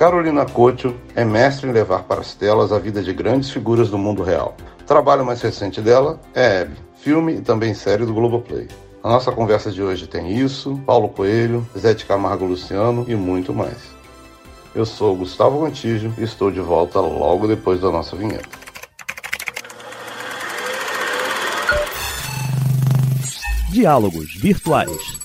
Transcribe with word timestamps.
Carolina 0.00 0.46
Couto 0.46 0.96
é 1.14 1.26
mestre 1.26 1.68
em 1.68 1.72
levar 1.72 2.04
para 2.04 2.22
as 2.22 2.32
telas 2.32 2.72
a 2.72 2.78
vida 2.78 3.02
de 3.02 3.12
grandes 3.12 3.50
figuras 3.50 3.90
do 3.90 3.98
mundo 3.98 4.22
real. 4.22 4.56
O 4.80 4.84
trabalho 4.84 5.26
mais 5.26 5.42
recente 5.42 5.82
dela 5.82 6.18
é 6.34 6.62
Hebe, 6.62 6.76
filme 7.02 7.34
e 7.34 7.40
também 7.42 7.74
série 7.74 8.06
do 8.06 8.14
Globoplay. 8.14 8.66
A 9.04 9.10
nossa 9.10 9.30
conversa 9.30 9.70
de 9.70 9.82
hoje 9.82 10.06
tem 10.06 10.32
isso, 10.32 10.80
Paulo 10.86 11.10
Coelho, 11.10 11.68
Zé 11.78 11.92
de 11.92 12.06
Camargo 12.06 12.46
Luciano 12.46 13.04
e 13.08 13.14
muito 13.14 13.52
mais. 13.52 13.76
Eu 14.74 14.86
sou 14.86 15.14
Gustavo 15.14 15.66
Antígio 15.66 16.14
e 16.16 16.22
estou 16.22 16.50
de 16.50 16.60
volta 16.60 16.98
logo 16.98 17.46
depois 17.46 17.78
da 17.78 17.90
nossa 17.90 18.16
vinheta. 18.16 18.48
Diálogos 23.70 24.34
Virtuais 24.40 25.20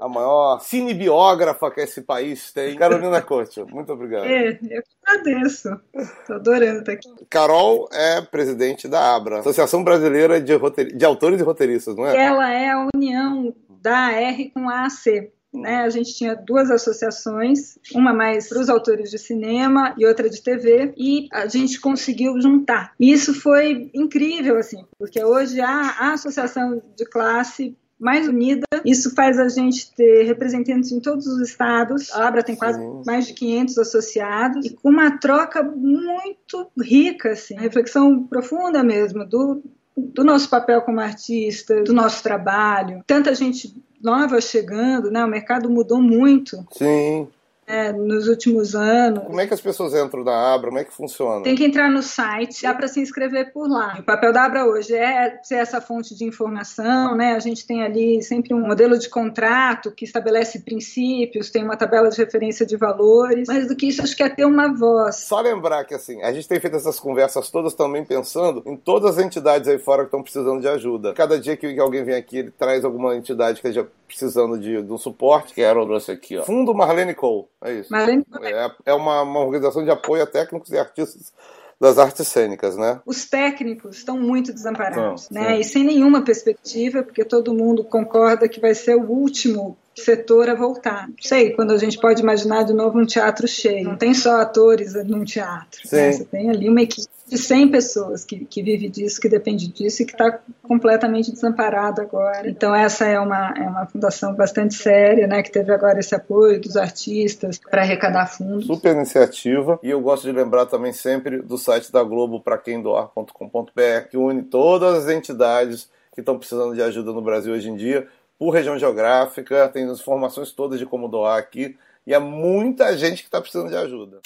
a 0.00 0.08
maior 0.08 0.60
cinebiógrafa 0.60 1.70
que 1.70 1.82
esse 1.82 2.00
país 2.00 2.50
tem, 2.52 2.74
Carolina 2.74 3.20
Couto. 3.22 3.66
Muito 3.68 3.92
obrigado. 3.92 4.24
É, 4.24 4.52
eu 4.52 4.82
que 4.82 4.88
agradeço. 5.04 5.68
Estou 5.94 6.36
adorando 6.36 6.80
estar 6.80 6.92
aqui. 6.92 7.08
Carol 7.28 7.86
é 7.92 8.22
presidente 8.22 8.88
da 8.88 9.14
ABRA, 9.14 9.40
Associação 9.40 9.84
Brasileira 9.84 10.40
de, 10.40 10.54
Roteir... 10.54 10.96
de 10.96 11.04
Autores 11.04 11.40
e 11.40 11.44
Roteiristas, 11.44 11.94
não 11.94 12.06
é? 12.06 12.16
Ela 12.16 12.50
é 12.50 12.70
a 12.70 12.88
união 12.94 13.54
da 13.68 14.06
AR 14.06 14.36
com 14.54 14.68
a 14.70 14.86
AC. 14.86 15.30
Né, 15.52 15.78
a 15.78 15.90
gente 15.90 16.14
tinha 16.14 16.36
duas 16.36 16.70
associações, 16.70 17.76
uma 17.92 18.14
mais 18.14 18.48
para 18.48 18.60
os 18.60 18.68
autores 18.68 19.10
de 19.10 19.18
cinema 19.18 19.92
e 19.98 20.06
outra 20.06 20.30
de 20.30 20.40
TV, 20.40 20.94
e 20.96 21.26
a 21.32 21.48
gente 21.48 21.80
conseguiu 21.80 22.40
juntar. 22.40 22.92
E 23.00 23.10
isso 23.10 23.34
foi 23.34 23.90
incrível, 23.92 24.56
assim, 24.56 24.84
porque 24.96 25.24
hoje 25.24 25.60
há 25.60 25.96
a 25.98 26.12
associação 26.12 26.80
de 26.96 27.04
classe 27.04 27.76
mais 28.00 28.26
unida. 28.26 28.66
Isso 28.84 29.14
faz 29.14 29.38
a 29.38 29.48
gente 29.48 29.94
ter 29.94 30.24
representantes 30.24 30.90
em 30.90 31.00
todos 31.00 31.26
os 31.26 31.40
estados. 31.46 32.10
A 32.12 32.26
Abra 32.26 32.42
tem 32.42 32.56
quase 32.56 32.78
Sim. 32.80 33.02
mais 33.04 33.26
de 33.26 33.34
500 33.34 33.78
associados 33.78 34.66
e 34.66 34.70
com 34.70 34.88
uma 34.88 35.18
troca 35.18 35.62
muito 35.62 36.66
rica, 36.80 37.32
assim, 37.32 37.54
reflexão 37.56 38.24
profunda 38.24 38.82
mesmo 38.82 39.24
do 39.24 39.62
do 39.96 40.24
nosso 40.24 40.48
papel 40.48 40.80
como 40.80 40.98
artista, 40.98 41.82
do 41.82 41.92
nosso 41.92 42.22
trabalho. 42.22 43.02
Tanta 43.06 43.34
gente 43.34 43.74
nova 44.00 44.40
chegando, 44.40 45.10
né? 45.10 45.22
O 45.22 45.28
mercado 45.28 45.68
mudou 45.68 46.00
muito. 46.00 46.64
Sim 46.72 47.28
né, 47.70 47.92
nos 47.92 48.26
últimos 48.26 48.74
anos. 48.74 49.24
Como 49.24 49.40
é 49.40 49.46
que 49.46 49.54
as 49.54 49.60
pessoas 49.60 49.94
entram 49.94 50.24
na 50.24 50.52
Abra? 50.52 50.70
Como 50.70 50.80
é 50.80 50.84
que 50.84 50.92
funciona? 50.92 51.44
Tem 51.44 51.54
que 51.54 51.64
entrar 51.64 51.88
no 51.88 52.02
site, 52.02 52.62
dá 52.62 52.74
para 52.74 52.88
se 52.88 53.00
inscrever 53.00 53.52
por 53.52 53.68
lá. 53.68 53.96
O 54.00 54.02
papel 54.02 54.32
da 54.32 54.44
Abra 54.44 54.66
hoje 54.66 54.94
é 54.94 55.38
ser 55.42 55.56
essa 55.56 55.80
fonte 55.80 56.14
de 56.14 56.24
informação, 56.24 57.16
né? 57.16 57.34
A 57.34 57.38
gente 57.38 57.64
tem 57.64 57.82
ali 57.82 58.22
sempre 58.22 58.52
um 58.52 58.60
modelo 58.60 58.98
de 58.98 59.08
contrato 59.08 59.92
que 59.92 60.04
estabelece 60.04 60.60
princípios, 60.60 61.50
tem 61.50 61.62
uma 61.62 61.76
tabela 61.76 62.08
de 62.10 62.18
referência 62.18 62.66
de 62.66 62.76
valores, 62.76 63.46
mas 63.46 63.68
do 63.68 63.76
que 63.76 63.86
isso 63.86 64.02
acho 64.02 64.16
que 64.16 64.22
é 64.22 64.28
ter 64.28 64.44
uma 64.44 64.74
voz. 64.74 65.16
Só 65.16 65.40
lembrar 65.40 65.84
que 65.84 65.94
assim, 65.94 66.20
a 66.22 66.32
gente 66.32 66.48
tem 66.48 66.58
feito 66.58 66.76
essas 66.76 66.98
conversas 66.98 67.50
todas 67.50 67.74
também 67.74 68.04
pensando 68.04 68.62
em 68.66 68.76
todas 68.76 69.16
as 69.16 69.24
entidades 69.24 69.68
aí 69.68 69.78
fora 69.78 70.02
que 70.02 70.08
estão 70.08 70.22
precisando 70.22 70.60
de 70.60 70.68
ajuda. 70.68 71.12
Cada 71.12 71.38
dia 71.38 71.56
que 71.56 71.78
alguém 71.78 72.02
vem 72.02 72.16
aqui, 72.16 72.38
ele 72.38 72.50
traz 72.50 72.84
alguma 72.84 73.14
entidade 73.14 73.60
que 73.60 73.68
esteja 73.68 73.88
precisando 74.06 74.58
de, 74.58 74.82
de 74.82 74.92
um 74.92 74.98
suporte, 74.98 75.54
que 75.54 75.62
era 75.62 75.80
o 75.80 75.86
trouxe 76.00 76.12
aqui, 76.12 76.38
ó. 76.38 76.42
Fundo 76.42 76.74
Marlene 76.74 77.14
Cole. 77.14 77.46
É 77.62 77.72
isso. 77.74 77.92
Marlene... 77.92 78.24
É, 78.42 78.70
é 78.86 78.94
uma, 78.94 79.22
uma 79.22 79.40
organização 79.40 79.84
de 79.84 79.90
apoio 79.90 80.22
a 80.22 80.26
técnicos 80.26 80.70
e 80.70 80.78
artistas 80.78 81.32
das 81.80 81.98
artes 81.98 82.28
cênicas, 82.28 82.76
né? 82.76 83.00
Os 83.06 83.24
técnicos 83.24 83.96
estão 83.96 84.18
muito 84.18 84.52
desamparados, 84.52 85.22
sim, 85.24 85.34
né? 85.34 85.54
Sim. 85.54 85.60
E 85.60 85.64
sem 85.64 85.84
nenhuma 85.84 86.22
perspectiva, 86.22 87.02
porque 87.02 87.24
todo 87.24 87.54
mundo 87.54 87.82
concorda 87.82 88.48
que 88.48 88.60
vai 88.60 88.74
ser 88.74 88.96
o 88.96 89.10
último 89.10 89.78
setor 90.00 90.48
a 90.48 90.54
voltar. 90.54 91.08
Não 91.08 91.14
sei 91.20 91.50
quando 91.50 91.72
a 91.72 91.78
gente 91.78 91.98
pode 91.98 92.22
imaginar 92.22 92.64
de 92.64 92.72
novo 92.72 92.98
um 92.98 93.06
teatro 93.06 93.46
cheio. 93.46 93.88
Não 93.88 93.96
tem 93.96 94.14
só 94.14 94.40
atores 94.40 94.94
num 95.04 95.24
teatro. 95.24 95.80
Né? 95.92 96.12
Você 96.12 96.24
tem 96.24 96.50
ali 96.50 96.68
uma 96.68 96.82
equipe 96.82 97.08
de 97.30 97.38
100 97.38 97.68
pessoas 97.68 98.24
que, 98.24 98.44
que 98.44 98.60
vive 98.60 98.88
disso, 98.88 99.20
que 99.20 99.28
depende 99.28 99.68
disso 99.68 100.02
e 100.02 100.04
que 100.04 100.12
está 100.12 100.40
completamente 100.62 101.30
desamparado 101.30 102.00
agora. 102.00 102.50
Então 102.50 102.74
essa 102.74 103.04
é 103.04 103.20
uma, 103.20 103.54
é 103.56 103.62
uma 103.62 103.86
fundação 103.86 104.34
bastante 104.34 104.74
séria, 104.74 105.28
né, 105.28 105.40
que 105.42 105.50
teve 105.50 105.72
agora 105.72 106.00
esse 106.00 106.14
apoio 106.14 106.60
dos 106.60 106.76
artistas 106.76 107.58
para 107.58 107.82
arrecadar 107.82 108.26
fundos. 108.26 108.66
Super 108.66 108.96
iniciativa. 108.96 109.78
E 109.80 109.90
eu 109.90 110.00
gosto 110.00 110.24
de 110.24 110.32
lembrar 110.32 110.66
também 110.66 110.92
sempre 110.92 111.40
do 111.40 111.56
site 111.56 111.92
da 111.92 112.02
Globo 112.02 112.40
para 112.40 112.58
quem 112.58 112.82
doar.com.br, 112.82 114.08
que 114.10 114.16
une 114.16 114.42
todas 114.42 115.04
as 115.04 115.08
entidades 115.08 115.88
que 116.12 116.20
estão 116.20 116.36
precisando 116.36 116.74
de 116.74 116.82
ajuda 116.82 117.12
no 117.12 117.22
Brasil 117.22 117.54
hoje 117.54 117.70
em 117.70 117.76
dia 117.76 118.08
por 118.40 118.54
região 118.54 118.78
geográfica, 118.78 119.68
tem 119.68 119.84
as 119.84 120.00
informações 120.00 120.50
todas 120.50 120.78
de 120.78 120.86
como 120.86 121.08
doar 121.08 121.38
aqui. 121.38 121.76
E 122.06 122.14
é 122.14 122.18
muita 122.18 122.96
gente 122.96 123.20
que 123.20 123.28
está 123.28 123.38
precisando 123.38 123.68
de 123.68 123.76
ajuda. 123.76 124.20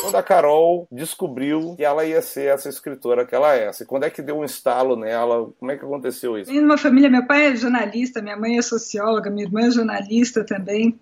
Quando 0.00 0.14
a 0.14 0.22
Carol 0.22 0.86
descobriu 0.92 1.74
que 1.74 1.84
ela 1.84 2.04
ia 2.04 2.22
ser 2.22 2.54
essa 2.54 2.68
escritora 2.68 3.26
que 3.26 3.34
ela 3.34 3.52
é, 3.54 3.66
assim, 3.66 3.84
quando 3.84 4.04
é 4.04 4.10
que 4.10 4.22
deu 4.22 4.38
um 4.38 4.44
estalo 4.44 4.94
nela? 4.94 5.50
Como 5.58 5.72
é 5.72 5.76
que 5.76 5.84
aconteceu 5.84 6.38
isso? 6.38 6.52
Tenho 6.52 6.64
uma 6.64 6.78
família, 6.78 7.10
meu 7.10 7.26
pai 7.26 7.48
é 7.48 7.56
jornalista, 7.56 8.22
minha 8.22 8.36
mãe 8.36 8.56
é 8.56 8.62
socióloga, 8.62 9.28
minha 9.28 9.44
irmã 9.44 9.66
é 9.66 9.70
jornalista 9.72 10.44
também. 10.44 10.96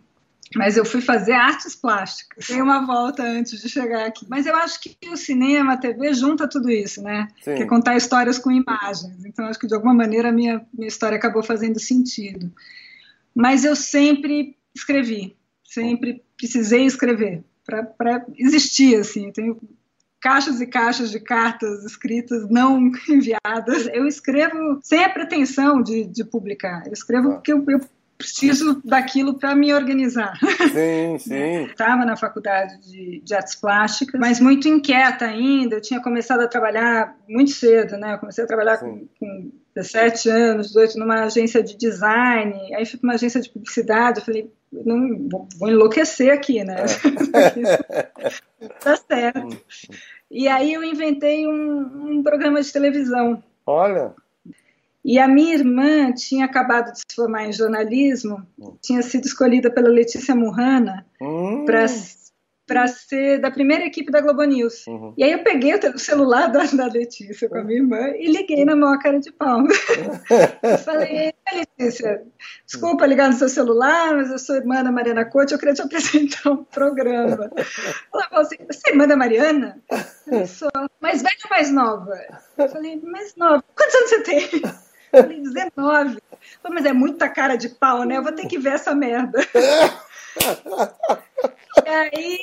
Mas 0.54 0.76
eu 0.76 0.84
fui 0.84 1.00
fazer 1.00 1.32
artes 1.32 1.74
plásticas. 1.74 2.46
Dei 2.46 2.62
uma 2.62 2.86
volta 2.86 3.22
antes 3.22 3.60
de 3.60 3.68
chegar 3.68 4.06
aqui. 4.06 4.24
Mas 4.28 4.46
eu 4.46 4.54
acho 4.54 4.80
que 4.80 4.96
o 5.10 5.16
cinema, 5.16 5.72
a 5.72 5.76
TV 5.76 6.12
junta 6.14 6.48
tudo 6.48 6.70
isso, 6.70 7.02
né? 7.02 7.28
Sim. 7.42 7.56
Que 7.56 7.62
é 7.62 7.66
contar 7.66 7.96
histórias 7.96 8.38
com 8.38 8.50
imagens. 8.50 9.24
Então 9.24 9.46
acho 9.46 9.58
que 9.58 9.66
de 9.66 9.74
alguma 9.74 9.94
maneira 9.94 10.28
a 10.28 10.32
minha, 10.32 10.64
minha 10.72 10.88
história 10.88 11.16
acabou 11.16 11.42
fazendo 11.42 11.80
sentido. 11.80 12.52
Mas 13.34 13.64
eu 13.64 13.74
sempre 13.74 14.56
escrevi, 14.74 15.36
sempre 15.64 16.22
precisei 16.36 16.84
escrever 16.84 17.42
para 17.64 18.24
existir 18.38 18.96
assim. 18.96 19.26
Eu 19.26 19.32
tenho 19.32 19.60
caixas 20.20 20.60
e 20.60 20.66
caixas 20.66 21.10
de 21.10 21.20
cartas 21.20 21.84
escritas 21.84 22.48
não 22.48 22.90
enviadas. 23.08 23.86
Eu 23.92 24.06
escrevo 24.06 24.80
sem 24.82 25.04
a 25.04 25.08
pretensão 25.08 25.82
de, 25.82 26.04
de 26.04 26.24
publicar. 26.24 26.86
Eu 26.86 26.92
escrevo 26.92 27.32
porque 27.32 27.52
eu, 27.52 27.64
eu 27.68 27.80
preciso 28.16 28.80
daquilo 28.84 29.34
para 29.38 29.54
me 29.54 29.72
organizar. 29.72 30.38
Sim, 30.72 31.18
sim. 31.20 31.64
Estava 31.64 32.04
na 32.04 32.16
faculdade 32.16 32.80
de, 32.80 33.20
de, 33.20 33.34
artes 33.34 33.54
plásticas, 33.54 34.18
mas 34.20 34.40
muito 34.40 34.68
inquieta 34.68 35.26
ainda. 35.26 35.76
Eu 35.76 35.80
tinha 35.80 36.00
começado 36.02 36.40
a 36.40 36.48
trabalhar 36.48 37.16
muito 37.28 37.50
cedo, 37.50 37.96
né? 37.96 38.14
Eu 38.14 38.18
comecei 38.18 38.44
a 38.44 38.46
trabalhar 38.46 38.78
com, 38.78 39.06
com 39.18 39.50
17 39.74 40.28
anos, 40.30 40.68
18, 40.68 40.98
numa 40.98 41.24
agência 41.24 41.62
de 41.62 41.76
design. 41.76 42.74
Aí 42.74 42.86
fui 42.86 42.98
para 42.98 43.08
uma 43.08 43.14
agência 43.14 43.40
de 43.40 43.50
publicidade. 43.50 44.20
Eu 44.20 44.24
falei, 44.24 44.50
não 44.72 45.28
vou, 45.28 45.68
enlouquecer 45.68 46.32
aqui, 46.32 46.64
né? 46.64 46.76
É. 47.34 48.68
tá 48.80 48.96
certo. 48.96 49.64
E 50.30 50.48
aí 50.48 50.72
eu 50.72 50.82
inventei 50.82 51.46
um, 51.46 52.16
um 52.16 52.22
programa 52.22 52.60
de 52.60 52.72
televisão. 52.72 53.42
Olha. 53.66 54.14
E 55.06 55.20
a 55.20 55.28
minha 55.28 55.54
irmã 55.54 56.12
tinha 56.12 56.44
acabado 56.44 56.92
de 56.92 56.98
se 56.98 57.14
formar 57.14 57.46
em 57.46 57.52
jornalismo, 57.52 58.44
tinha 58.82 59.00
sido 59.02 59.24
escolhida 59.24 59.70
pela 59.70 59.88
Letícia 59.88 60.34
Murrana 60.34 61.06
hum. 61.22 61.64
para 61.64 61.86
para 62.66 62.88
ser 62.88 63.40
da 63.40 63.48
primeira 63.48 63.84
equipe 63.84 64.10
da 64.10 64.20
Globo 64.20 64.42
News. 64.42 64.86
Uhum. 64.88 65.14
E 65.16 65.22
aí 65.22 65.30
eu 65.30 65.44
peguei 65.44 65.72
o 65.72 65.98
celular 65.98 66.48
da, 66.48 66.64
da, 66.64 66.86
Letícia 66.86 67.48
com 67.48 67.58
a 67.58 67.62
minha 67.62 67.78
irmã 67.78 68.08
e 68.16 68.26
liguei 68.26 68.64
na 68.64 68.74
maior 68.74 68.98
cara 68.98 69.20
de 69.20 69.30
pau. 69.30 69.62
eu 70.62 70.78
falei, 70.78 71.32
Letícia, 71.52 72.22
desculpa 72.66 73.06
ligar 73.06 73.28
no 73.28 73.36
seu 73.36 73.48
celular, 73.48 74.16
mas 74.16 74.30
eu 74.32 74.38
sou 74.38 74.56
irmã 74.56 74.82
da 74.82 74.90
Mariana 74.90 75.24
Couto, 75.24 75.54
eu 75.54 75.58
queria 75.58 75.74
te 75.74 75.82
apresentar 75.86 76.50
um 76.50 76.64
programa. 76.64 77.52
Ela 78.12 78.28
falou 78.28 78.44
assim, 78.44 78.56
você 78.66 78.88
é 78.88 78.90
irmã 78.90 79.06
da 79.06 79.16
Mariana? 79.16 79.80
Eu 80.26 80.46
sou. 80.48 80.68
Mais 81.00 81.22
velha 81.22 81.36
ou 81.44 81.50
mais 81.50 81.70
nova? 81.70 82.12
Eu 82.58 82.68
falei, 82.68 83.00
mais 83.00 83.36
nova. 83.36 83.62
Quantos 83.76 83.94
anos 83.94 84.10
você 84.10 84.22
tem? 84.22 84.50
Falei, 85.22 85.40
19. 85.40 86.18
Mas 86.68 86.84
é 86.84 86.92
muita 86.92 87.28
cara 87.28 87.56
de 87.56 87.68
pau, 87.68 88.04
né? 88.04 88.18
Eu 88.18 88.22
vou 88.22 88.32
ter 88.32 88.46
que 88.46 88.58
ver 88.58 88.74
essa 88.74 88.94
merda. 88.94 89.38
e, 91.84 91.88
aí, 91.88 92.38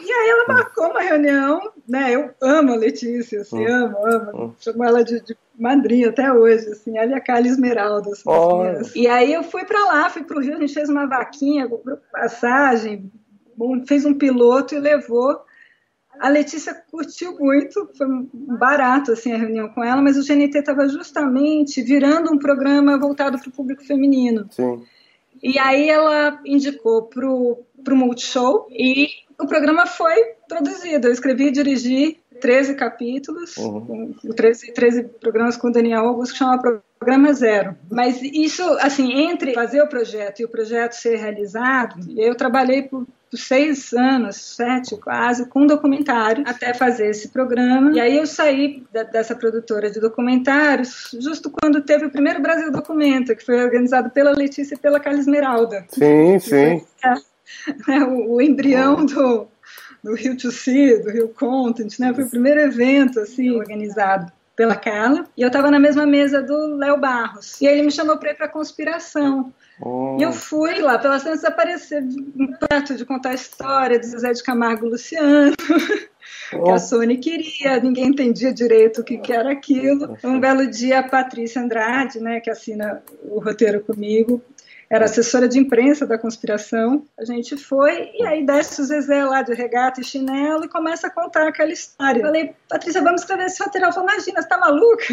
e 0.00 0.12
aí 0.12 0.28
ela 0.28 0.46
marcou 0.48 0.88
uma 0.88 1.00
reunião, 1.00 1.60
né? 1.88 2.12
Eu 2.12 2.30
amo 2.40 2.72
a 2.72 2.76
Letícia, 2.76 3.42
assim, 3.42 3.66
hum. 3.66 3.72
amo, 3.72 4.06
amo. 4.06 4.44
Hum. 4.44 4.54
Chamo 4.58 4.84
ela 4.84 5.04
de, 5.04 5.20
de, 5.20 5.36
madrinha 5.58 6.08
até 6.08 6.32
hoje, 6.32 6.68
assim, 6.70 6.96
ela 6.98 7.12
e 7.12 7.14
a 7.14 7.20
Carla 7.20 7.46
Esmeralda. 7.46 8.10
Assim, 8.10 8.30
assim, 8.80 9.00
E 9.00 9.08
aí 9.08 9.32
eu 9.32 9.42
fui 9.42 9.64
para 9.64 9.84
lá, 9.84 10.10
fui 10.10 10.24
para 10.24 10.38
o 10.38 10.40
Rio, 10.40 10.56
a 10.56 10.60
gente 10.60 10.74
fez 10.74 10.88
uma 10.88 11.06
vaquinha, 11.06 11.68
comprou 11.68 11.98
passagem, 12.10 13.10
fez 13.86 14.04
um 14.04 14.14
piloto 14.14 14.74
e 14.74 14.78
levou. 14.78 15.44
A 16.20 16.28
Letícia 16.28 16.74
curtiu 16.90 17.38
muito, 17.38 17.88
foi 17.96 18.06
barato 18.32 19.12
assim 19.12 19.32
a 19.32 19.36
reunião 19.36 19.68
com 19.68 19.82
ela, 19.82 20.00
mas 20.00 20.16
o 20.16 20.26
GNT 20.26 20.58
estava 20.58 20.88
justamente 20.88 21.82
virando 21.82 22.32
um 22.32 22.38
programa 22.38 22.98
voltado 22.98 23.38
para 23.38 23.48
o 23.48 23.52
público 23.52 23.84
feminino. 23.84 24.46
Sim. 24.50 24.82
E 25.42 25.58
aí 25.58 25.88
ela 25.88 26.40
indicou 26.44 27.02
para 27.02 27.28
o 27.28 27.66
Multishow 27.96 28.66
e 28.70 29.08
o 29.38 29.46
programa 29.46 29.86
foi 29.86 30.14
produzido. 30.48 31.08
Eu 31.08 31.12
escrevi 31.12 31.48
e 31.48 31.50
dirigi 31.50 32.18
13 32.40 32.74
capítulos, 32.74 33.56
uhum. 33.56 34.14
13, 34.34 34.72
13 34.72 35.04
programas 35.20 35.56
com 35.56 35.68
o 35.68 35.72
Daniel 35.72 36.06
Augusto, 36.06 36.32
que 36.32 36.38
chama 36.38 36.58
programa 36.98 37.32
zero. 37.32 37.76
Mas 37.90 38.20
isso, 38.22 38.62
assim, 38.80 39.12
entre 39.12 39.52
fazer 39.54 39.82
o 39.82 39.88
projeto 39.88 40.40
e 40.40 40.44
o 40.44 40.48
projeto 40.48 40.92
ser 40.92 41.16
realizado, 41.16 41.96
eu 42.16 42.34
trabalhei 42.34 42.82
por 42.82 43.06
seis 43.36 43.92
anos, 43.92 44.36
sete 44.36 44.96
quase, 44.96 45.46
com 45.46 45.66
documentário 45.66 46.44
até 46.46 46.74
fazer 46.74 47.08
esse 47.08 47.28
programa. 47.28 47.92
E 47.92 48.00
aí 48.00 48.16
eu 48.16 48.26
saí 48.26 48.84
da, 48.92 49.02
dessa 49.02 49.34
produtora 49.34 49.90
de 49.90 50.00
documentários 50.00 51.10
justo 51.20 51.50
quando 51.50 51.80
teve 51.82 52.06
o 52.06 52.10
primeiro 52.10 52.40
Brasil 52.40 52.70
Documenta, 52.70 53.34
que 53.34 53.44
foi 53.44 53.62
organizado 53.62 54.10
pela 54.10 54.32
Letícia 54.32 54.74
e 54.74 54.78
pela 54.78 55.00
Carla 55.00 55.20
Esmeralda. 55.20 55.84
Sim, 55.88 56.38
sim. 56.38 56.84
É, 57.88 57.98
o, 58.04 58.34
o, 58.34 58.42
embrião 58.42 59.04
do, 59.04 59.46
do 60.02 60.14
Rio 60.14 60.36
to 60.36 60.50
See, 60.50 60.96
do 60.98 61.10
Rio 61.10 61.28
Content, 61.28 61.98
né? 61.98 62.12
Foi 62.14 62.24
o 62.24 62.30
primeiro 62.30 62.60
evento 62.60 63.20
assim 63.20 63.50
organizado 63.50 64.32
pela 64.56 64.76
Carla, 64.76 65.24
e 65.36 65.42
eu 65.42 65.48
estava 65.48 65.70
na 65.70 65.80
mesma 65.80 66.06
mesa 66.06 66.42
do 66.42 66.76
Léo 66.76 66.98
Barros. 66.98 67.60
E 67.60 67.66
ele 67.66 67.82
me 67.82 67.90
chamou 67.90 68.16
para 68.18 68.30
ir 68.30 68.36
para 68.36 68.48
conspiração. 68.48 69.52
Oh. 69.80 70.16
E 70.18 70.22
eu 70.22 70.32
fui 70.32 70.80
lá, 70.80 70.98
pela 70.98 71.18
cena 71.18 71.34
desaparecer, 71.34 72.04
perto 72.68 72.94
de 72.94 73.04
contar 73.04 73.30
a 73.30 73.34
história 73.34 73.98
de 73.98 74.06
Zé 74.06 74.32
de 74.32 74.42
Camargo 74.42 74.86
e 74.86 74.90
Luciano. 74.90 75.54
Oh. 76.52 76.62
que 76.64 76.70
a 76.70 76.78
Sony 76.78 77.18
queria, 77.18 77.80
ninguém 77.80 78.06
entendia 78.06 78.52
direito 78.52 79.00
o 79.00 79.04
que, 79.04 79.18
que, 79.18 79.32
era 79.32 79.50
aquilo. 79.50 80.16
Um 80.22 80.38
belo 80.38 80.66
dia, 80.68 81.00
a 81.00 81.08
Patrícia 81.08 81.60
Andrade, 81.60 82.20
né, 82.20 82.38
que 82.40 82.50
assina 82.50 83.02
o 83.24 83.40
roteiro 83.40 83.80
comigo, 83.80 84.40
era 84.90 85.04
assessora 85.04 85.48
de 85.48 85.58
imprensa 85.58 86.06
da 86.06 86.18
conspiração. 86.18 87.04
A 87.18 87.24
gente 87.24 87.56
foi 87.56 88.10
e 88.14 88.26
aí 88.26 88.44
desce 88.44 88.80
o 88.80 88.84
Zezé 88.84 89.24
lá 89.24 89.42
de 89.42 89.54
regata 89.54 90.00
e 90.00 90.04
chinelo 90.04 90.64
e 90.64 90.68
começa 90.68 91.06
a 91.06 91.10
contar 91.10 91.48
aquela 91.48 91.72
história. 91.72 92.20
Eu 92.20 92.26
falei, 92.26 92.54
Patrícia, 92.68 93.02
vamos 93.02 93.22
escrever 93.22 93.46
esse 93.46 93.62
roteiro. 93.62 93.86
Ela 93.86 93.94
falou, 93.94 94.10
imagina, 94.10 94.42
você 94.42 94.48
tá 94.48 94.58
maluca? 94.58 95.04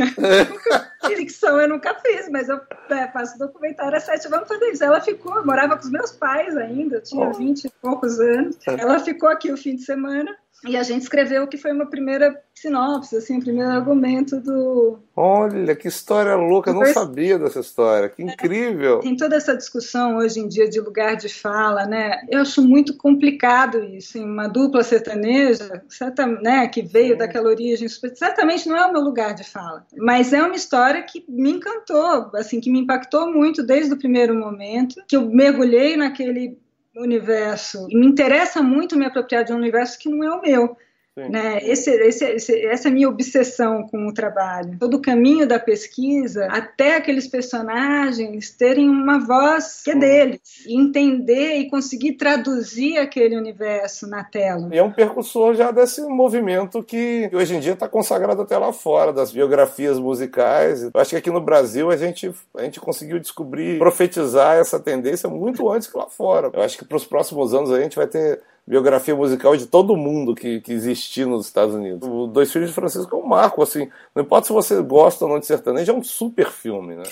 Ficção 1.16 1.60
eu 1.60 1.68
nunca 1.68 1.94
fiz, 1.96 2.30
mas 2.30 2.48
eu 2.48 2.60
é, 2.90 3.08
faço 3.08 3.38
documentário 3.38 3.98
às 3.98 4.04
sete, 4.04 4.28
vamos 4.28 4.48
fazer 4.48 4.72
isso. 4.72 4.84
Ela 4.84 5.02
ficou, 5.02 5.46
morava 5.46 5.76
com 5.78 5.84
os 5.84 5.92
meus 5.92 6.12
pais 6.12 6.56
ainda, 6.56 6.98
eu 6.98 7.02
tinha 7.02 7.32
vinte 7.32 7.66
e 7.66 7.70
poucos 7.82 8.20
anos. 8.20 8.58
Ela 8.66 9.00
ficou 9.00 9.30
aqui 9.30 9.52
o 9.52 9.58
fim 9.58 9.76
de 9.76 9.84
semana 9.84 10.36
e 10.64 10.78
a 10.78 10.84
gente 10.84 11.02
escreveu 11.02 11.44
o 11.44 11.48
que 11.48 11.58
foi 11.58 11.72
uma 11.72 11.88
primeira 11.88 12.40
sinopse, 12.54 13.16
assim, 13.16 13.40
o 13.40 13.42
primeiro 13.42 13.72
argumento 13.72 14.40
do. 14.40 15.00
Olha, 15.16 15.76
que 15.76 15.88
história 15.88 16.36
louca, 16.36 16.70
eu 16.70 16.76
não 16.76 16.86
sabia 16.94 17.40
dessa 17.40 17.60
história, 17.60 18.08
que 18.08 18.22
incrível! 18.22 19.00
Tem 19.00 19.16
toda 19.16 19.36
essa 19.36 19.58
discussão 19.58 20.18
hoje 20.18 20.40
em 20.40 20.48
dia 20.48 20.70
de 20.70 20.80
lugar 20.80 21.16
de 21.16 21.28
fala, 21.28 21.86
né? 21.88 22.22
Eu 22.30 22.42
acho 22.42 22.62
muito 22.62 22.96
complicado 22.96 23.84
isso, 23.84 24.20
em 24.20 24.24
uma 24.24 24.48
dupla 24.48 24.84
sertaneja, 24.84 25.84
certa, 25.90 26.28
né, 26.28 26.68
que 26.68 26.84
veio 26.84 27.18
daquela 27.18 27.50
origem, 27.50 27.88
certamente 27.90 28.70
não 28.70 28.78
é 28.78 28.86
o 28.86 28.94
meu 28.94 29.02
lugar 29.02 29.34
de 29.34 29.44
fala, 29.44 29.86
mas 29.98 30.32
é 30.32 30.44
uma 30.44 30.56
história 30.56 31.02
que 31.02 31.26
me 31.28 31.52
encantou, 31.52 32.30
assim, 32.36 32.62
que 32.62 32.70
me 32.70 32.80
impactou 32.80 33.32
muito 33.32 33.64
desde 33.64 33.94
o 33.94 33.98
primeiro 33.98 34.36
momento, 34.36 35.02
que 35.08 35.18
eu 35.18 35.28
mergulhei 35.28 35.98
naquele 35.98 36.61
universo. 36.96 37.88
E 37.90 37.98
me 37.98 38.06
interessa 38.06 38.62
muito 38.62 38.98
me 38.98 39.06
apropriar 39.06 39.44
de 39.44 39.54
um 39.54 39.58
universo 39.58 39.98
que 39.98 40.10
não 40.10 40.24
é 40.24 40.32
o 40.34 40.42
meu. 40.42 40.78
Né? 41.18 41.60
Esse, 41.64 41.92
esse, 41.92 42.26
esse, 42.26 42.66
essa 42.66 42.88
é 42.88 42.92
a 42.92 42.94
minha 42.94 43.10
obsessão 43.10 43.84
com 43.88 44.08
o 44.08 44.14
trabalho. 44.14 44.78
Todo 44.80 44.96
o 44.96 45.02
caminho 45.02 45.46
da 45.46 45.60
pesquisa, 45.60 46.46
até 46.46 46.96
aqueles 46.96 47.28
personagens 47.28 48.52
terem 48.52 48.90
uma 48.90 49.20
voz 49.20 49.82
que 49.84 49.92
é 49.92 49.96
deles, 49.96 50.40
e 50.66 50.80
entender 50.80 51.58
e 51.58 51.70
conseguir 51.70 52.14
traduzir 52.14 52.98
aquele 52.98 53.36
universo 53.36 54.08
na 54.08 54.24
tela. 54.24 54.70
E 54.72 54.78
é 54.78 54.84
um 54.84 54.92
percussor 54.92 55.54
já 55.54 55.70
desse 55.70 56.02
movimento 56.02 56.82
que 56.82 57.30
hoje 57.34 57.56
em 57.56 57.60
dia 57.60 57.74
está 57.74 57.90
consagrado 57.90 58.42
até 58.42 58.58
lá 58.58 58.72
fora, 58.72 59.12
das 59.12 59.34
biografias 59.34 60.00
musicais. 60.00 60.84
Eu 60.84 60.92
acho 60.96 61.10
que 61.10 61.18
aqui 61.18 61.30
no 61.30 61.42
Brasil 61.42 61.92
a 61.92 61.98
gente, 61.98 62.34
a 62.56 62.64
gente 62.64 62.80
conseguiu 62.80 63.20
descobrir, 63.20 63.78
profetizar 63.80 64.58
essa 64.58 64.80
tendência 64.80 65.30
muito 65.30 65.70
antes 65.70 65.90
que 65.90 65.98
lá 65.98 66.08
fora. 66.08 66.50
Eu 66.54 66.62
acho 66.62 66.78
que 66.78 66.86
para 66.86 66.96
os 66.96 67.06
próximos 67.06 67.54
anos 67.54 67.70
a 67.70 67.82
gente 67.82 67.98
vai 67.98 68.08
ter 68.08 68.42
biografia 68.72 69.14
musical 69.14 69.58
de 69.58 69.66
todo 69.66 69.98
mundo 69.98 70.34
que, 70.34 70.62
que 70.62 70.72
existia 70.72 71.26
nos 71.26 71.46
Estados 71.46 71.76
Unidos. 71.76 72.08
O 72.08 72.26
Dois 72.26 72.50
Filhos 72.50 72.70
de 72.70 72.74
Francisco 72.74 73.14
é 73.14 73.20
um 73.20 73.28
marco, 73.28 73.62
assim. 73.62 73.90
Não 74.16 74.24
importa 74.24 74.48
se 74.48 74.54
você 74.54 74.82
gosta 74.82 75.26
ou 75.26 75.32
não 75.32 75.40
de 75.42 75.46
sertanejo, 75.46 75.92
é 75.92 75.94
um 75.94 76.02
super 76.02 76.50
filme, 76.50 76.96
né? 76.96 77.04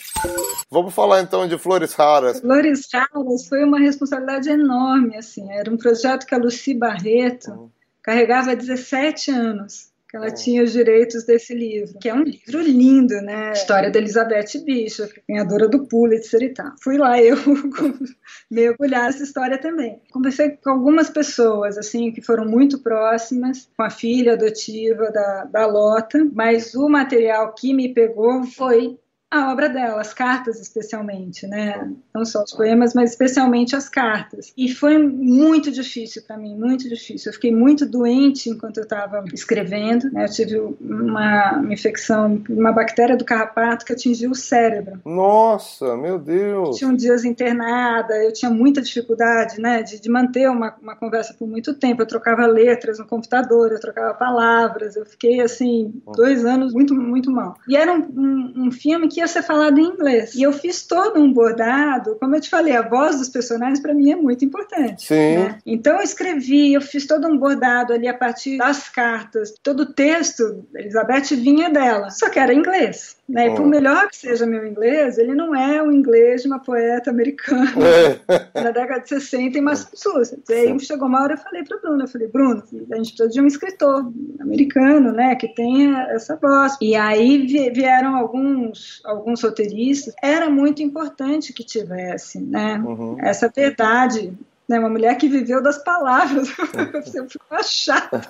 Vamos 0.72 0.94
falar 0.94 1.20
então 1.20 1.46
de 1.46 1.58
Flores 1.58 1.94
Raras. 1.94 2.40
Flores 2.40 2.88
Raras 2.94 3.46
foi 3.50 3.66
uma 3.66 3.78
responsabilidade 3.78 4.50
enorme, 4.50 5.18
assim. 5.18 5.52
Era 5.52 5.70
um 5.70 5.76
projeto 5.76 6.26
que 6.26 6.34
a 6.34 6.38
Lucy 6.38 6.74
Barreto 6.74 7.52
uhum. 7.52 7.70
carregava 8.02 8.52
há 8.52 8.56
17 8.56 9.30
anos 9.30 9.89
que 10.10 10.18
ela 10.18 10.32
tinha 10.32 10.64
os 10.64 10.72
direitos 10.72 11.24
desse 11.24 11.54
livro, 11.54 12.00
que 12.00 12.10
é 12.10 12.14
um 12.14 12.24
livro 12.24 12.60
lindo, 12.62 13.22
né? 13.22 13.52
História 13.52 13.92
da 13.92 14.00
Elizabeth 14.00 14.64
Bishop, 14.66 15.22
ganhadora 15.30 15.68
do 15.68 15.86
Pulitzer 15.88 16.42
e 16.42 16.50
tal. 16.50 16.72
Fui 16.82 16.98
lá 16.98 17.22
eu 17.22 17.38
mergulhar 18.50 19.10
essa 19.10 19.22
história 19.22 19.60
também. 19.60 20.02
Conversei 20.12 20.58
com 20.58 20.72
algumas 20.72 21.12
pessoas, 21.12 21.78
assim, 21.78 22.12
que 22.12 22.24
foram 22.24 22.46
muito 22.46 22.80
próximas, 22.80 23.70
com 23.78 23.84
a 23.84 23.92
filha 23.92 24.34
adotiva 24.34 25.12
da, 25.12 25.44
da 25.46 25.68
Lota, 25.68 26.28
mas 26.34 26.74
o 26.74 26.90
material 26.90 27.54
que 27.54 27.72
me 27.72 27.94
pegou 27.94 28.44
foi 28.46 28.98
a 29.32 29.52
obra 29.52 29.70
dela, 29.70 30.02
as 30.02 30.12
cartas 30.12 30.60
especialmente, 30.60 31.46
né? 31.46 31.88
Não 32.14 32.26
só 32.26 32.44
os 32.44 32.52
poemas, 32.52 32.96
mas 32.96 33.12
especialmente 33.12 33.76
as 33.76 33.88
cartas. 33.88 34.52
E 34.58 34.74
foi 34.74 34.98
muito 34.98 35.72
difícil 35.72 36.24
para 36.26 36.36
mim, 36.36 36.56
muito 36.56 36.90
difícil. 36.90 37.30
Eu 37.30 37.34
fiquei 37.34 37.54
muito 37.54 37.86
doente 37.86 38.50
enquanto 38.50 38.78
eu 38.78 38.84
estava 38.84 39.24
escrevendo. 39.32 40.12
Né? 40.12 40.26
Eu 40.26 40.32
tive 40.32 40.58
uma, 40.82 41.60
uma, 41.60 41.74
infecção, 41.74 42.42
uma 42.50 42.72
bactéria 42.72 43.16
do 43.16 43.24
carrapato 43.24 43.86
que 43.86 43.94
atingiu 43.94 44.32
o 44.32 44.36
cérebro. 44.36 45.00
Nossa, 45.06 45.96
meu 45.96 46.18
Deus! 46.18 46.78
Tinha 46.78 46.90
um 46.90 46.96
dias 46.96 47.24
internada, 47.24 48.16
eu 48.24 48.34
tinha 48.34 48.50
muita 48.50 48.82
dificuldade, 48.82 49.62
né, 49.62 49.84
de, 49.84 50.00
de 50.00 50.10
manter 50.10 50.50
uma, 50.50 50.76
uma 50.82 50.96
conversa 50.96 51.36
por 51.38 51.48
muito 51.48 51.76
tempo. 51.76 52.02
Eu 52.02 52.08
trocava 52.08 52.48
letras 52.48 52.98
no 52.98 53.06
computador, 53.06 53.72
eu 53.72 53.80
trocava 53.80 54.12
palavras. 54.16 54.96
Eu 54.96 55.06
fiquei 55.06 55.40
assim 55.40 55.94
dois 56.16 56.44
anos 56.46 56.74
muito, 56.74 56.96
muito 56.96 57.30
mal. 57.30 57.56
E 57.68 57.78
era 57.78 57.94
um, 57.94 58.00
um, 58.00 58.54
um 58.66 58.72
filme 58.72 59.08
que 59.08 59.19
ia 59.20 59.28
ser 59.28 59.44
falado 59.44 59.80
em 59.80 59.86
inglês. 59.86 60.34
E 60.36 60.44
eu 60.44 60.52
fiz 60.52 60.86
todo 60.86 61.20
um 61.20 61.32
bordado, 61.32 62.18
como 62.20 62.36
eu 62.36 62.42
te 62.42 62.50
falei, 62.50 62.76
a 62.76 62.82
voz 62.82 63.18
dos 63.18 63.30
personagens 63.30 63.80
para 63.80 63.94
mim 63.94 64.12
é 64.12 64.16
muito 64.16 64.44
importante. 64.44 65.06
Sim. 65.06 65.38
Né? 65.38 65.60
Então 65.66 65.98
eu 65.98 66.02
escrevi, 66.02 66.74
eu 66.74 66.82
fiz 66.82 67.06
todo 67.06 67.28
um 67.28 67.38
bordado 67.38 67.94
ali 67.94 68.08
a 68.08 68.14
partir 68.14 68.58
das 68.58 68.90
cartas, 68.90 69.54
todo 69.62 69.82
o 69.82 69.94
texto, 69.94 70.66
Elizabeth 70.76 71.36
vinha 71.36 71.70
dela, 71.70 72.10
só 72.10 72.30
que 72.30 72.40
era 72.40 72.54
em 72.54 72.60
inglês. 72.60 73.19
Né? 73.30 73.50
E 73.50 73.56
por 73.56 73.68
melhor 73.68 74.10
que 74.10 74.16
seja 74.16 74.44
meu 74.48 74.66
inglês, 74.66 75.20
ele 75.20 75.36
não 75.36 75.56
é 75.56 75.84
o 75.84 75.92
inglês 75.92 76.42
de 76.42 76.48
uma 76.48 76.60
poeta 76.60 77.12
americana 77.12 77.72
é. 77.78 78.40
da 78.60 78.72
década 78.72 79.02
de 79.02 79.10
60 79.10 79.56
em 79.56 79.62
Massachusetts. 79.62 80.50
E 80.50 80.54
aí 80.54 80.80
chegou 80.80 81.08
uma 81.08 81.22
hora 81.22 81.36
eu 81.36 81.38
falei 81.38 81.64
para 81.64 81.78
Bruno, 81.78 82.04
eu 82.04 82.08
falei, 82.08 82.28
Bruno, 82.28 82.64
a 82.92 82.96
gente 82.96 83.14
precisa 83.14 83.30
de 83.30 83.40
um 83.40 83.46
escritor 83.46 84.12
americano, 84.40 85.12
né, 85.12 85.36
que 85.36 85.48
tenha 85.48 86.08
essa 86.10 86.36
voz. 86.36 86.76
E 86.82 86.96
aí 86.96 87.46
vieram 87.72 88.16
alguns, 88.16 89.00
alguns 89.06 89.44
roteiristas. 89.44 90.16
Era 90.24 90.50
muito 90.50 90.82
importante 90.82 91.54
que 91.54 91.64
tivesse, 91.64 92.40
né, 92.40 92.82
uhum. 92.84 93.16
essa 93.20 93.48
verdade 93.48 94.34
né, 94.70 94.80
uma 94.80 94.90
mulher 94.90 95.18
que 95.18 95.28
viveu 95.28 95.62
das 95.62 95.84
palavras. 95.84 96.50
Eu 97.16 97.28
fico 97.28 97.44
uma 97.50 97.64
chata. 97.64 98.22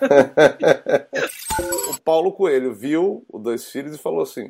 o 1.89 2.01
Paulo 2.01 2.31
Coelho 2.31 2.74
viu 2.74 3.25
o 3.27 3.38
Dois 3.38 3.65
Filhos 3.65 3.96
e 3.96 3.98
falou 3.98 4.22
assim: 4.22 4.48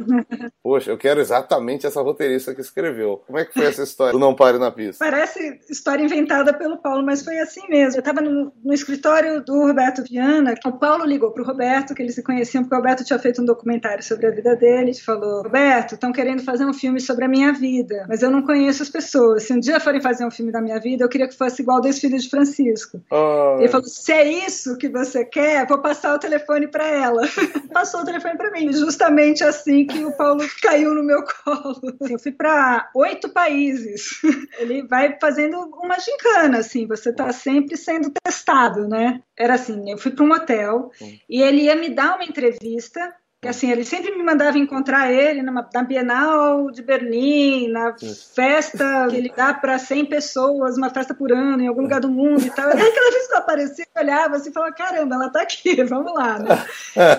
Poxa, 0.62 0.92
eu 0.92 0.98
quero 0.98 1.20
exatamente 1.20 1.88
essa 1.88 2.02
roteirista 2.02 2.54
que 2.54 2.62
escreveu. 2.62 3.24
Como 3.26 3.40
é 3.40 3.46
que 3.46 3.54
foi 3.54 3.66
essa 3.66 3.84
história 3.84 4.14
do 4.14 4.20
Não 4.20 4.36
Pare 4.36 4.60
na 4.60 4.72
Pista? 4.72 5.04
Parece 5.04 5.60
história 5.70 6.04
inventada 6.04 6.54
pelo 6.54 6.78
Paulo, 6.78 7.04
mas 7.04 7.24
foi 7.24 7.40
assim 7.40 7.68
mesmo. 7.68 7.98
Eu 7.98 8.00
estava 8.00 8.22
no, 8.22 8.52
no, 8.64 8.74
escritório 8.74 9.44
do 9.44 9.66
Roberto 9.66 10.04
Viana. 10.04 10.54
O 10.66 10.74
Paulo 10.74 11.06
ligou 11.06 11.32
para 11.32 11.42
o 11.42 11.46
Roberto, 11.46 11.96
que 11.96 12.04
eles 12.04 12.16
se 12.16 12.24
conheciam, 12.24 12.64
porque 12.64 12.76
o 12.76 12.78
Roberto 12.78 13.04
tinha 13.04 13.18
feito 13.18 13.42
um 13.42 13.46
documentário 13.46 14.04
sobre 14.04 14.28
a 14.28 14.32
vida 14.32 14.56
dele. 14.56 14.92
Ele 14.92 14.94
falou: 14.94 15.42
Roberto, 15.42 15.96
estão 15.96 16.12
querendo 16.12 16.44
fazer 16.44 16.66
um 16.66 16.74
filme 16.74 17.00
sobre 17.00 17.26
a 17.26 17.28
minha 17.28 17.52
vida, 17.52 18.06
mas 18.08 18.22
eu 18.22 18.30
não 18.30 18.44
conheço 18.44 18.84
as 18.84 18.90
pessoas. 18.90 19.44
Se 19.44 19.54
um 19.54 19.60
dia 19.60 19.80
forem 19.80 20.02
fazer 20.02 20.26
um 20.26 20.32
filme 20.32 20.52
da 20.52 20.62
minha 20.62 20.80
vida, 20.80 21.04
eu 21.04 21.10
queria 21.10 21.28
que 21.28 21.36
fosse 21.36 21.62
igual 21.62 21.79
Dois 21.82 22.00
Filhos 22.00 22.24
de 22.24 22.30
Francisco. 22.30 23.02
Oh. 23.12 23.58
Ele 23.60 23.68
falou: 23.68 23.88
se 23.88 24.12
é 24.12 24.28
isso 24.46 24.78
que 24.78 24.90
você 24.90 25.26
quer, 25.26 25.68
vou 25.68 25.82
passar 25.82 26.16
o 26.16 26.20
telefone 26.20 26.68
para 26.68 26.88
ela. 26.88 27.22
Passou 27.74 28.02
o 28.02 28.06
telefone 28.06 28.38
para 28.38 28.52
mim. 28.52 28.72
Justamente 28.72 29.44
assim 29.44 29.86
que 29.86 30.04
o 30.04 30.12
Paulo 30.12 30.42
caiu 30.62 30.94
no 30.94 31.04
meu 31.04 31.24
colo. 31.24 31.96
Assim, 32.02 32.14
eu 32.14 32.20
fui 32.20 32.32
para 32.32 32.90
oito 32.96 33.30
países. 33.30 34.20
Ele 34.60 34.86
vai 34.88 35.18
fazendo 35.20 35.58
uma 35.82 36.00
gincana, 36.00 36.60
assim, 36.60 36.88
você 36.88 37.10
está 37.10 37.32
sempre 37.32 37.78
sendo 37.78 38.12
testado, 38.24 38.88
né? 38.88 39.22
Era 39.38 39.56
assim: 39.56 39.92
eu 39.92 39.98
fui 39.98 40.12
para 40.12 40.26
um 40.26 40.32
hotel 40.32 40.92
e 41.30 41.42
ele 41.42 41.64
ia 41.64 41.76
me 41.76 41.90
dar 41.90 42.16
uma 42.16 42.26
entrevista 42.26 43.14
que 43.42 43.48
assim, 43.48 43.72
ele 43.72 43.86
sempre 43.86 44.14
me 44.18 44.22
mandava 44.22 44.58
encontrar 44.58 45.10
ele 45.14 45.42
numa, 45.42 45.68
na 45.74 45.84
Bienal 45.84 46.70
de 46.72 46.82
Berlim, 46.82 47.70
na 47.70 47.96
festa 48.36 49.08
que 49.10 49.16
ele 49.16 49.32
dá 49.34 49.54
para 49.54 49.80
100 49.80 50.08
pessoas, 50.08 50.78
uma 50.78 50.90
festa 50.90 51.14
por 51.14 51.32
ano, 51.32 51.64
em 51.64 51.68
algum 51.68 51.84
lugar 51.84 52.02
do 52.02 52.10
mundo 52.10 52.46
e 52.46 52.50
tal. 52.50 52.68
Aí 52.68 52.74
cada 52.74 53.12
vez 53.12 53.28
que 53.28 53.34
eu 53.34 53.38
aparecia, 53.38 53.86
eu 53.96 54.02
olhava 54.02 54.36
assim 54.36 54.50
e 54.50 54.54
falava, 54.54 54.74
caramba, 54.74 55.16
ela 55.16 55.30
tá 55.30 55.42
aqui, 55.42 55.82
vamos 55.86 56.14
lá, 56.14 56.38
né? 56.38 56.50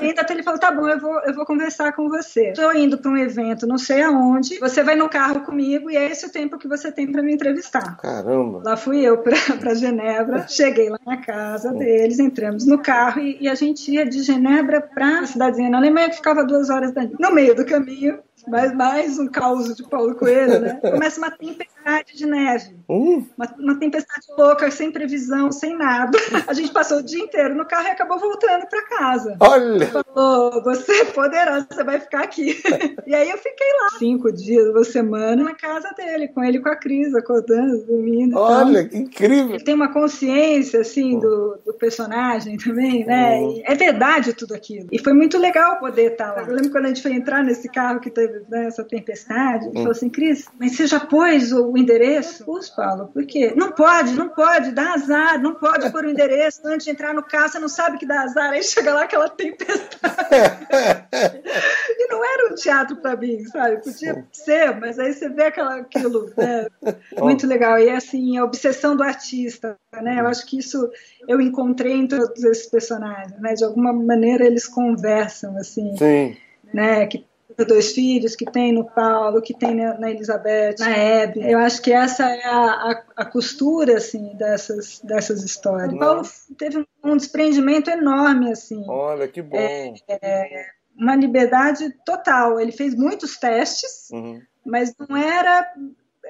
e 0.03 0.11
então 0.11 0.25
ele 0.29 0.43
falou, 0.43 0.61
tá 0.61 0.71
bom, 0.71 0.87
eu 0.87 1.00
vou, 1.00 1.21
eu 1.21 1.35
vou 1.35 1.47
conversar 1.47 1.95
com 1.95 2.07
você. 2.11 2.50
Estou 2.50 2.75
indo 2.77 2.99
para 2.99 3.11
um 3.11 3.17
evento, 3.17 3.67
não 3.67 3.79
sei 3.79 4.03
aonde, 4.03 4.59
você 4.59 4.83
vai 4.83 4.97
no 4.97 5.09
carro 5.09 5.41
comigo 5.41 5.91
e 5.91 5.97
é 5.97 6.05
esse 6.11 6.27
o 6.27 6.31
tempo 6.31 6.59
que 6.59 6.69
você 6.69 6.93
tem 6.93 7.11
para 7.11 7.23
me 7.23 7.33
entrevistar. 7.33 7.97
Caramba! 7.97 8.61
Lá 8.62 8.77
fui 8.77 9.00
eu 9.00 9.23
para 9.23 9.75
Genebra, 9.75 10.47
cheguei 10.47 10.91
lá 10.91 10.99
na 11.07 11.17
casa 11.17 11.73
deles, 11.73 12.19
entramos 12.19 12.67
no 12.67 12.79
carro 12.79 13.21
e, 13.21 13.39
e 13.41 13.49
a 13.49 13.55
gente 13.55 13.91
ia 13.91 14.05
de 14.05 14.23
Genebra 14.23 14.83
para 14.83 15.21
a 15.21 15.27
cidadezinha 15.27 15.71
na 15.71 15.79
Alemanha 15.79 16.10
ficava 16.12 16.45
duas 16.45 16.71
horas 16.71 16.93
dali. 16.93 17.14
No 17.19 17.33
meio 17.33 17.55
do 17.55 17.64
caminho, 17.64 18.19
mais, 18.49 18.75
mais 18.75 19.18
um 19.18 19.26
caos 19.26 19.75
de 19.75 19.82
Paulo 19.82 20.14
Coelho, 20.14 20.61
né? 20.61 20.78
Começa 20.82 21.18
uma 21.18 21.30
tempestade 21.30 22.16
de 22.16 22.26
neve. 22.26 22.76
Uh. 22.88 23.26
Uma, 23.37 23.54
uma, 23.59 23.78
tempestade 23.78 24.26
louca, 24.37 24.70
sem 24.70 24.90
previsão, 24.90 25.50
sem 25.50 25.76
nada. 25.76 26.18
A 26.47 26.52
gente 26.52 26.73
passou 26.73 26.99
o 26.99 27.02
dia 27.02 27.23
inteiro 27.23 27.54
no 27.54 27.66
carro 27.66 27.87
e 27.87 27.90
acabou 27.90 28.18
voltando 28.18 28.66
para 28.66 28.87
casa. 28.87 29.37
Olha! 29.40 29.87
Falou, 29.87 30.62
você 30.62 30.92
é 30.92 31.04
poderosa, 31.06 31.66
você 31.70 31.85
vai 31.85 32.00
ficar 32.00 32.25
aqui. 32.25 32.61
E 33.06 33.14
aí 33.14 33.28
eu 33.28 33.38
fiquei 33.38 33.66
lá 33.82 33.99
cinco 33.99 34.30
dias, 34.32 34.68
uma 34.68 34.85
semana, 34.85 35.42
na 35.42 35.54
casa 35.54 35.88
dele, 35.97 36.28
com 36.28 36.44
ele 36.44 36.61
com 36.61 36.68
a 36.68 36.76
Cris, 36.76 37.12
acordando, 37.14 37.85
dormindo. 37.85 38.37
Olha, 38.38 38.87
que 38.87 38.97
incrível! 38.97 39.54
Ele 39.54 39.64
tem 39.64 39.75
uma 39.75 39.92
consciência, 39.92 40.80
assim, 40.80 41.18
do, 41.18 41.59
do 41.64 41.75
personagem 41.75 42.56
também, 42.56 43.04
né? 43.04 43.40
é 43.64 43.75
verdade 43.75 44.32
tudo 44.32 44.54
aquilo. 44.54 44.88
E 44.92 44.99
foi 44.99 45.12
muito 45.12 45.38
legal 45.38 45.78
poder 45.78 46.12
estar 46.12 46.32
lá. 46.32 46.42
Eu 46.42 46.54
lembro 46.54 46.70
quando 46.70 46.85
a 46.85 46.88
gente 46.88 47.02
foi 47.02 47.12
entrar 47.12 47.42
nesse 47.42 47.68
carro 47.68 48.00
que 48.00 48.11
teve 48.11 48.29
né, 48.49 48.66
essa 48.66 48.84
tempestade, 48.84 49.66
ele 49.66 49.75
falou 49.75 49.90
assim, 49.90 50.08
Cris, 50.08 50.49
mas 50.58 50.76
você 50.76 50.87
já 50.87 51.00
pôs 51.00 51.52
o 51.52 51.76
endereço? 51.76 52.44
Pus, 52.44 52.70
Paulo, 52.70 53.08
por 53.08 53.25
quê? 53.26 53.52
Não 53.56 53.72
pode, 53.72 54.12
não 54.12 54.28
pode, 54.28 54.72
dá 54.72 54.94
azar, 54.94 55.40
não 55.40 55.54
pode 55.54 55.90
pôr 55.90 56.04
o 56.04 56.10
endereço 56.10 56.60
antes 56.64 56.84
de 56.84 56.92
entrar 56.92 57.14
no 57.14 57.22
carro, 57.22 57.49
você 57.49 57.58
não 57.58 57.68
sabe 57.68 57.99
que 57.99 58.06
dá 58.06 58.22
azar, 58.22 58.50
aí 58.50 58.62
chega 58.62 58.94
lá 58.94 59.04
aquela 59.04 59.28
tempestade. 59.28 59.99
e 61.99 62.08
não 62.08 62.25
era 62.25 62.52
um 62.52 62.54
teatro 62.54 62.96
para 62.96 63.16
mim, 63.16 63.44
sabe? 63.44 63.82
Podia 63.82 64.25
ser, 64.32 64.78
mas 64.78 64.99
aí 64.99 65.12
você 65.12 65.28
vê 65.28 65.44
aquela, 65.44 65.76
aquilo, 65.76 66.32
né? 66.37 66.66
Muito 67.18 67.46
legal. 67.46 67.78
E 67.78 67.90
assim, 67.90 68.38
a 68.38 68.44
obsessão 68.44 68.96
do 68.96 69.02
artista, 69.02 69.76
né? 70.00 70.20
Eu 70.20 70.26
acho 70.26 70.46
que 70.46 70.58
isso 70.58 70.90
eu 71.28 71.40
encontrei 71.40 71.94
em 71.94 72.06
todos 72.06 72.42
esses 72.44 72.66
personagens, 72.66 73.38
né? 73.40 73.54
De 73.54 73.64
alguma 73.64 73.92
maneira 73.92 74.44
eles 74.44 74.66
conversam, 74.66 75.56
assim. 75.56 75.96
Sim. 75.96 76.37
Né, 76.72 77.04
que 77.06 77.26
dois 77.67 77.93
filhos, 77.93 78.37
que 78.37 78.45
tem 78.45 78.73
no 78.73 78.85
Paulo, 78.85 79.43
que 79.43 79.55
tem 79.55 79.75
na 79.75 80.11
Elizabeth, 80.11 80.76
na 80.79 80.97
Hebe. 80.97 81.40
Eu 81.40 81.59
acho 81.59 81.81
que 81.83 81.93
essa 81.93 82.25
é 82.29 82.45
a, 82.45 82.59
a, 82.59 83.05
a 83.17 83.25
costura, 83.25 83.97
assim, 83.97 84.35
dessas, 84.37 85.00
dessas 85.00 85.43
histórias. 85.43 85.93
O 85.93 85.99
Paulo 85.99 86.23
teve 86.59 86.79
um, 86.79 87.12
um 87.12 87.17
desprendimento 87.17 87.90
enorme, 87.90 88.52
assim. 88.52 88.85
Olha, 88.88 89.26
que 89.29 89.43
bom. 89.43 89.57
É, 89.57 89.93
é, 90.09 90.67
uma 90.97 91.17
liberdade 91.17 91.90
total. 92.05 92.61
Ele 92.61 92.73
fez 92.73 92.95
muitos 92.95 93.37
testes, 93.38 94.09
uhum. 94.11 94.40
mas 94.64 94.95
não 94.99 95.17
era 95.17 95.73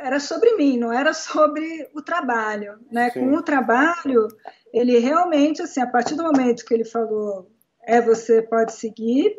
era 0.01 0.19
sobre 0.19 0.57
mim, 0.57 0.79
não 0.79 0.91
era 0.93 1.13
sobre 1.13 1.89
o 1.95 2.01
trabalho, 2.01 2.79
né? 2.91 3.11
Sim. 3.11 3.21
Com 3.21 3.37
o 3.37 3.43
trabalho, 3.43 4.29
ele 4.73 4.99
realmente, 4.99 5.61
assim, 5.61 5.81
a 5.81 5.87
partir 5.87 6.15
do 6.15 6.23
momento 6.23 6.65
que 6.65 6.73
ele 6.73 6.85
falou, 6.85 7.51
é 7.87 8.01
você 8.01 8.41
pode 8.41 8.73
seguir, 8.73 9.39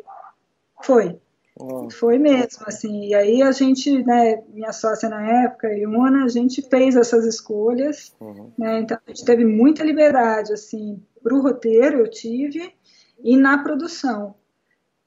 foi. 0.82 1.18
Foi 1.90 2.18
mesmo, 2.18 2.64
assim, 2.66 3.08
e 3.08 3.14
aí 3.14 3.42
a 3.42 3.52
gente, 3.52 4.02
né, 4.04 4.42
minha 4.48 4.72
sócia 4.72 5.08
na 5.08 5.44
época, 5.44 5.68
Iona, 5.68 6.24
a 6.24 6.28
gente 6.28 6.62
fez 6.62 6.96
essas 6.96 7.26
escolhas, 7.26 8.14
uhum. 8.18 8.50
né, 8.56 8.80
então 8.80 8.98
a 9.06 9.10
gente 9.10 9.24
teve 9.24 9.44
muita 9.44 9.84
liberdade, 9.84 10.52
assim, 10.52 11.02
para 11.22 11.34
o 11.34 11.42
roteiro 11.42 11.98
eu 11.98 12.08
tive, 12.08 12.72
e 13.22 13.36
na 13.36 13.62
produção. 13.62 14.34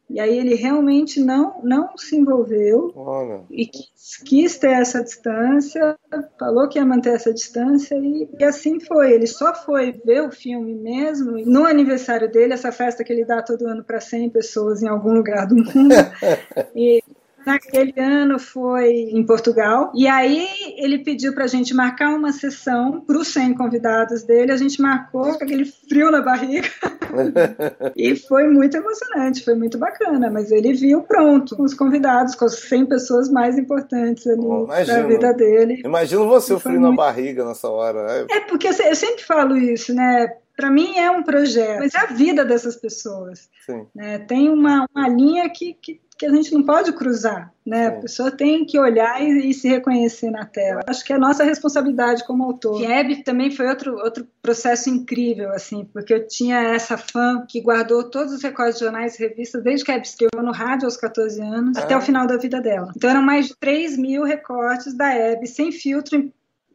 E 0.09 0.19
aí 0.19 0.37
ele 0.37 0.53
realmente 0.53 1.19
não, 1.19 1.59
não 1.63 1.97
se 1.97 2.15
envolveu 2.15 2.91
Olha. 2.95 3.41
e 3.49 3.65
quis, 3.65 4.17
quis, 4.23 4.57
ter 4.57 4.71
essa 4.71 5.03
distância, 5.03 5.97
falou 6.39 6.69
que 6.69 6.77
ia 6.77 6.85
manter 6.85 7.13
essa 7.13 7.33
distância 7.33 7.95
e, 7.95 8.29
e, 8.39 8.43
assim 8.43 8.79
foi. 8.79 9.13
Ele 9.13 9.25
só 9.25 9.53
foi 9.53 9.99
ver 10.05 10.21
o 10.21 10.31
filme 10.31 10.75
mesmo 10.75 11.43
no 11.45 11.65
aniversário 11.65 12.31
dele, 12.31 12.53
essa 12.53 12.71
festa 12.71 13.03
que 13.03 13.11
ele 13.11 13.25
dá 13.25 13.41
todo 13.41 13.67
ano 13.67 13.83
para 13.83 13.99
100 13.99 14.29
pessoas 14.29 14.83
em 14.83 14.87
algum 14.87 15.11
lugar 15.11 15.47
do 15.47 15.55
mundo. 15.55 15.95
e 16.75 17.01
naquele 17.45 17.93
ano 17.99 18.39
foi 18.39 18.91
em 18.91 19.25
Portugal. 19.25 19.91
E 19.95 20.07
aí 20.07 20.47
ele 20.77 20.99
pediu 20.99 21.33
para 21.33 21.45
a 21.45 21.47
gente 21.47 21.73
marcar 21.73 22.09
uma 22.09 22.31
sessão 22.31 23.01
para 23.01 23.17
os 23.17 23.27
100 23.29 23.53
convidados 23.55 24.23
dele. 24.23 24.51
A 24.51 24.57
gente 24.57 24.81
marcou 24.81 25.37
com 25.37 25.43
aquele 25.43 25.65
frio 25.65 26.09
na 26.09 26.21
barriga. 26.21 26.67
e 27.95 28.15
foi 28.15 28.47
muito 28.47 28.77
emocionante, 28.77 29.43
foi 29.43 29.55
muito 29.55 29.77
bacana. 29.77 30.29
Mas 30.29 30.51
ele 30.51 30.73
viu 30.73 31.01
pronto, 31.01 31.55
com 31.55 31.63
os 31.63 31.73
convidados, 31.73 32.35
com 32.35 32.45
as 32.45 32.59
100 32.59 32.85
pessoas 32.85 33.29
mais 33.29 33.57
importantes 33.57 34.25
ali 34.27 34.45
oh, 34.45 34.65
da 34.65 35.03
vida 35.03 35.33
dele. 35.33 35.81
Imagino 35.85 36.27
você 36.27 36.53
o 36.53 36.59
frio 36.59 36.79
muito... 36.79 36.91
na 36.91 36.95
barriga 36.97 37.45
nessa 37.45 37.69
hora. 37.69 38.05
Né? 38.05 38.27
É, 38.31 38.39
porque 38.41 38.67
eu 38.67 38.95
sempre 38.95 39.23
falo 39.23 39.57
isso, 39.57 39.93
né? 39.93 40.27
para 40.55 40.71
mim 40.71 40.97
é 40.97 41.11
um 41.11 41.21
projeto, 41.21 41.79
mas 41.79 41.93
é 41.93 41.99
a 41.99 42.05
vida 42.05 42.45
dessas 42.45 42.75
pessoas. 42.75 43.49
Né? 43.93 44.19
Tem 44.19 44.49
uma, 44.49 44.87
uma 44.95 45.09
linha 45.09 45.49
que, 45.49 45.73
que 45.73 45.99
que 46.17 46.25
a 46.25 46.29
gente 46.29 46.53
não 46.53 46.63
pode 46.63 46.93
cruzar, 46.93 47.53
né? 47.65 47.87
A 47.87 47.91
pessoa 47.91 48.31
tem 48.31 48.65
que 48.65 48.79
olhar 48.79 49.21
e, 49.21 49.49
e, 49.49 49.53
se 49.53 49.67
reconhecer 49.67 50.31
na 50.31 50.45
tela. 50.45 50.81
Acho 50.87 51.03
que 51.03 51.11
é 51.11 51.15
a 51.15 51.19
nossa 51.19 51.43
responsabilidade 51.43 52.23
como 52.25 52.43
autor. 52.43 52.81
Web 52.81 53.23
também 53.23 53.51
foi 53.51 53.67
outro, 53.67 53.97
outro 53.97 54.25
processo 54.41 54.89
incrível, 54.89 55.51
assim, 55.51 55.83
porque 55.91 56.13
eu 56.13 56.27
tinha 56.27 56.57
essa 56.73 56.97
fã 56.97 57.45
que 57.47 57.59
guardou 57.59 58.09
todos 58.09 58.33
os 58.33 58.41
recordes 58.41 58.75
de 58.79 58.85
jornais 58.85 59.19
e 59.19 59.27
revistas 59.27 59.61
desde 59.61 59.83
que 59.83 59.91
a 59.91 59.95
Hebe 59.95 60.07
estreou 60.07 60.43
no 60.43 60.51
rádio 60.51 60.85
aos 60.85 60.95
14 60.95 61.41
anos 61.41 61.77
ah. 61.77 61.81
até 61.81 61.97
o 61.97 62.01
final 62.01 62.25
da 62.25 62.37
vida 62.37 62.61
dela. 62.61 62.93
Então 62.95 63.09
eram 63.09 63.21
mais 63.21 63.47
de 63.47 63.55
3 63.57 63.97
mil 63.97 64.23
recortes 64.23 64.93
da 64.93 65.13
Hebe, 65.13 65.47
sem 65.47 65.71
filtro, 65.71 66.31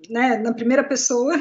né, 0.09 0.39
na 0.39 0.53
primeira 0.53 0.83
pessoa, 0.83 1.35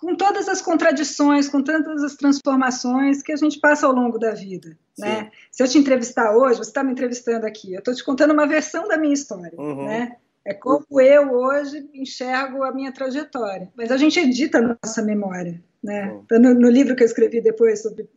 com 0.00 0.16
todas 0.16 0.48
as 0.48 0.62
contradições, 0.62 1.48
com 1.48 1.62
tantas 1.62 2.02
as 2.02 2.14
transformações 2.14 3.22
que 3.22 3.32
a 3.32 3.36
gente 3.36 3.60
passa 3.60 3.86
ao 3.86 3.92
longo 3.92 4.18
da 4.18 4.32
vida. 4.32 4.76
Né? 4.98 5.30
Se 5.50 5.62
eu 5.62 5.68
te 5.68 5.78
entrevistar 5.78 6.36
hoje, 6.36 6.58
você 6.58 6.70
está 6.70 6.82
me 6.82 6.92
entrevistando 6.92 7.46
aqui, 7.46 7.72
eu 7.72 7.78
estou 7.78 7.94
te 7.94 8.04
contando 8.04 8.32
uma 8.32 8.46
versão 8.46 8.86
da 8.88 8.96
minha 8.96 9.14
história. 9.14 9.52
Uhum. 9.58 9.86
Né? 9.86 10.16
É 10.44 10.54
como 10.54 11.00
eu 11.00 11.32
hoje 11.32 11.88
enxergo 11.92 12.62
a 12.62 12.72
minha 12.72 12.92
trajetória. 12.92 13.70
Mas 13.76 13.90
a 13.90 13.96
gente 13.96 14.18
edita 14.18 14.58
a 14.58 14.78
nossa 14.82 15.02
memória. 15.02 15.62
Né? 15.82 16.10
Uhum. 16.10 16.38
No, 16.38 16.54
no, 16.54 16.70
livro 16.70 16.96
que 16.96 17.02
eu 17.02 17.06
escrevi 17.06 17.40
depois 17.40 17.82
sobre 17.82 18.08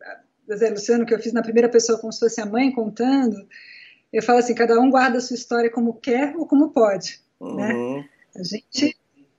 Zé 0.54 0.70
Luciano, 0.70 1.06
que 1.06 1.14
eu 1.14 1.18
fiz 1.18 1.32
na 1.32 1.42
primeira 1.42 1.68
pessoa, 1.68 1.98
como 1.98 2.12
se 2.12 2.20
fosse 2.20 2.40
a 2.40 2.46
mãe 2.46 2.72
contando, 2.72 3.36
eu 4.12 4.22
falo 4.22 4.38
assim: 4.38 4.54
cada 4.54 4.78
um 4.78 4.90
guarda 4.90 5.18
a 5.18 5.20
sua 5.20 5.34
história 5.34 5.70
como 5.70 5.94
quer 5.94 6.34
ou 6.36 6.46
como 6.46 6.70
pode. 6.72 7.20
Né? 7.40 7.74
Uhum. 7.74 7.96
Né? 7.96 8.08
A 8.36 8.42
gente 8.42 8.96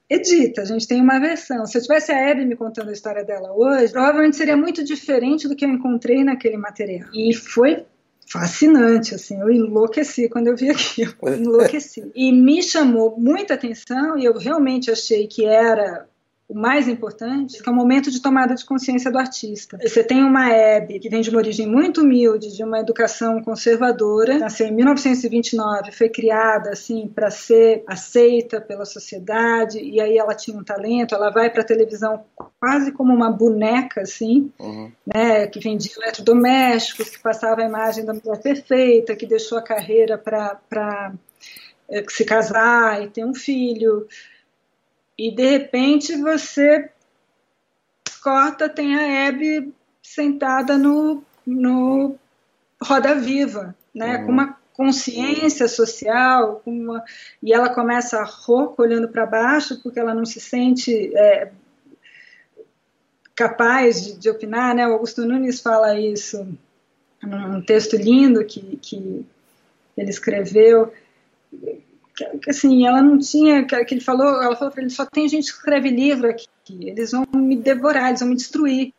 edita, 0.10 0.62
a 0.62 0.66
gente 0.66 0.88
tem 0.88 1.02
uma 1.02 1.20
versão. 1.20 1.66
Se 1.66 1.78
eu 1.78 1.82
tivesse 1.82 2.12
a 2.12 2.32
Abby 2.32 2.46
me 2.46 2.56
contando 2.56 2.90
a 2.90 2.94
história 2.94 3.24
dela 3.24 3.54
hoje, 3.54 3.92
provavelmente 3.92 4.36
seria 4.36 4.58
muito 4.58 4.84
diferente 4.84 5.48
do 5.48 5.56
que 5.56 5.66
eu 5.66 5.70
encontrei 5.70 6.24
naquele 6.24 6.58
material. 6.58 7.10
E 7.14 7.34
foi 7.34 7.86
fascinante, 8.28 9.14
assim, 9.14 9.40
eu 9.40 9.52
enlouqueci 9.52 10.28
quando 10.28 10.48
eu 10.48 10.56
vi 10.56 10.70
aquilo, 10.70 11.14
enlouqueci. 11.30 12.12
E 12.16 12.32
me 12.32 12.62
chamou 12.62 13.16
muita 13.18 13.54
atenção 13.54 14.18
e 14.18 14.26
eu 14.26 14.38
realmente 14.38 14.90
achei 14.90 15.28
que 15.28 15.46
era 15.46 16.08
o 16.48 16.54
mais 16.54 16.88
importante, 16.88 17.62
que 17.62 17.68
é 17.68 17.72
o 17.72 17.76
momento 17.76 18.12
de 18.12 18.22
tomada 18.22 18.54
de 18.54 18.64
consciência 18.64 19.12
do 19.12 19.18
artista. 19.18 19.80
Você 19.82 20.04
tem 20.04 20.24
uma 20.24 20.50
Hebe 20.50 21.00
que 21.00 21.10
vem 21.10 21.22
de 21.22 21.32
uma 21.32 21.40
origem 21.40 21.66
muito 21.66 22.02
humilde, 22.02 22.56
de 22.56 22.64
uma 22.64 22.80
educação 22.80 23.42
conservadora, 23.42 24.38
nasceu 24.38 24.68
em 24.68 24.72
1929, 24.72 25.92
foi 25.92 26.08
criada 26.08 26.70
assim 26.70 27.08
para 27.08 27.32
ser 27.32 27.84
aceita 27.88 28.62
pela 28.62 28.86
sociedade, 28.86 29.80
e 29.80 30.00
aí 30.00 30.18
ela 30.18 30.36
tinha 30.36 30.56
um 30.56 30.64
talento, 30.64 31.16
ela 31.16 31.32
vai 31.32 31.50
para 31.50 31.62
a 31.62 31.66
televisão 31.66 32.24
quase 32.60 32.92
como 32.92 33.12
uma 33.12 33.32
boneca 33.32 34.02
assim, 34.02 34.52
uhum. 34.60 34.92
né, 35.06 35.48
que 35.48 35.60
vendia 35.60 35.94
eletrodomésticos, 35.98 37.10
que 37.10 37.20
passava 37.20 37.62
a 37.62 37.66
imagem 37.66 38.06
da 38.06 38.14
mulher 38.14 38.40
perfeita, 38.40 39.16
que 39.16 39.26
deixou 39.26 39.58
a 39.58 39.64
carreira 39.64 40.16
para 40.16 41.12
é, 41.90 42.04
se 42.08 42.24
casar 42.24 43.04
e 43.04 43.10
ter 43.10 43.26
um 43.26 43.34
filho 43.34 44.08
e 45.18 45.32
de 45.34 45.50
repente 45.50 46.16
você 46.18 46.90
corta, 48.22 48.68
tem 48.68 48.96
a 48.96 49.04
Hebe 49.04 49.74
sentada 50.02 50.78
no, 50.78 51.24
no 51.46 52.16
Roda 52.82 53.16
Viva, 53.16 53.76
né? 53.94 54.18
Uhum. 54.18 54.26
Com 54.26 54.32
uma 54.32 54.58
consciência 54.74 55.68
social, 55.68 56.62
uma, 56.66 57.04
e 57.42 57.54
ela 57.54 57.70
começa 57.70 58.20
a 58.20 58.26
rouca 58.26 58.82
olhando 58.82 59.08
para 59.08 59.26
baixo 59.26 59.82
porque 59.82 60.00
ela 60.00 60.14
não 60.14 60.26
se 60.26 60.40
sente 60.40 61.16
é, 61.16 61.52
capaz 63.34 64.04
de, 64.04 64.18
de, 64.18 64.30
opinar, 64.30 64.76
né? 64.76 64.88
O 64.88 64.94
Augusto 64.94 65.26
Nunes 65.26 65.62
fala 65.62 65.98
isso 65.98 66.46
um 67.24 67.62
texto 67.62 67.96
lindo 67.96 68.46
que, 68.46 68.78
que 68.78 69.26
ele 69.98 70.10
escreveu, 70.10 70.94
assim, 72.48 72.86
ela 72.86 73.02
não 73.02 73.18
tinha, 73.18 73.66
que 73.66 73.94
ele 73.94 74.02
falou, 74.02 74.42
ela 74.42 74.56
falou 74.56 74.72
para 74.72 74.82
ele, 74.82 74.90
só 74.90 75.06
tem 75.06 75.28
gente 75.28 75.46
que 75.46 75.58
escreve 75.58 75.90
livro 75.90 76.30
aqui, 76.30 76.48
eles 76.70 77.12
vão 77.12 77.26
me 77.34 77.56
devorar, 77.56 78.10
eles 78.10 78.22
vão 78.22 78.30
me 78.30 78.36
destruir, 78.36 78.94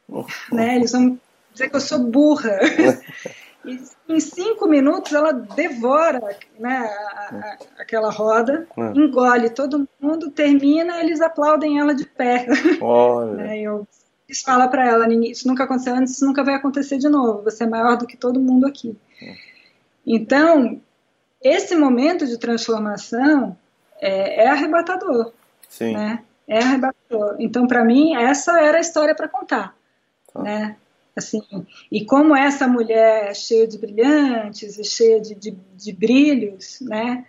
né? 0.53 0.77
Eles 0.77 0.93
vão 0.93 1.19
dizer 1.53 1.71
que 1.71 1.77
eu 1.77 1.81
sou 1.81 1.99
burra. 1.99 2.59
e 3.65 3.81
em 4.09 4.21
cinco 4.21 4.69
minutos 4.69 5.13
ela 5.13 5.33
devora 5.33 6.21
né, 6.59 6.77
a, 6.79 7.57
a, 7.79 7.83
aquela 7.83 8.11
roda, 8.11 8.67
é. 8.77 8.99
engole 8.99 9.51
todo 9.51 9.89
mundo, 10.01 10.31
termina, 10.31 11.01
eles 11.01 11.21
aplaudem 11.21 11.79
ela 11.79 11.95
de 11.95 12.05
pé. 12.05 12.47
Olha. 12.81 13.33
né, 13.33 13.61
eu 13.63 13.87
eles 14.29 14.43
fala 14.43 14.67
para 14.67 14.85
ela, 14.85 15.07
isso 15.25 15.47
nunca 15.47 15.65
aconteceu 15.65 15.95
antes, 15.95 16.15
isso 16.15 16.27
nunca 16.27 16.43
vai 16.43 16.55
acontecer 16.55 16.99
de 16.99 17.09
novo, 17.09 17.45
você 17.45 17.63
é 17.63 17.69
maior 17.69 17.97
do 17.97 18.07
que 18.09 18.17
todo 18.17 18.41
mundo 18.41 18.67
aqui. 18.67 18.97
É. 19.23 19.35
Então, 20.05 20.81
esse 21.43 21.75
momento 21.75 22.26
de 22.26 22.38
transformação 22.38 23.57
é, 24.00 24.45
é 24.45 24.49
arrebatador. 24.49 25.33
Sim. 25.69 25.93
Né? 25.93 26.23
É 26.47 26.59
arrebatador. 26.59 27.37
Então, 27.38 27.66
para 27.66 27.85
mim, 27.85 28.14
essa 28.14 28.61
era 28.61 28.78
a 28.78 28.81
história 28.81 29.14
para 29.14 29.28
contar. 29.28 29.76
Tá. 30.33 30.43
Né? 30.43 30.76
Assim, 31.16 31.43
e 31.90 32.05
como 32.05 32.37
essa 32.37 32.69
mulher 32.69 33.35
cheia 33.35 33.66
de 33.66 33.78
brilhantes 33.78 34.78
e 34.78 34.85
cheia 34.85 35.21
de, 35.21 35.35
de, 35.35 35.57
de 35.75 35.93
brilhos, 35.93 36.78
né? 36.83 37.25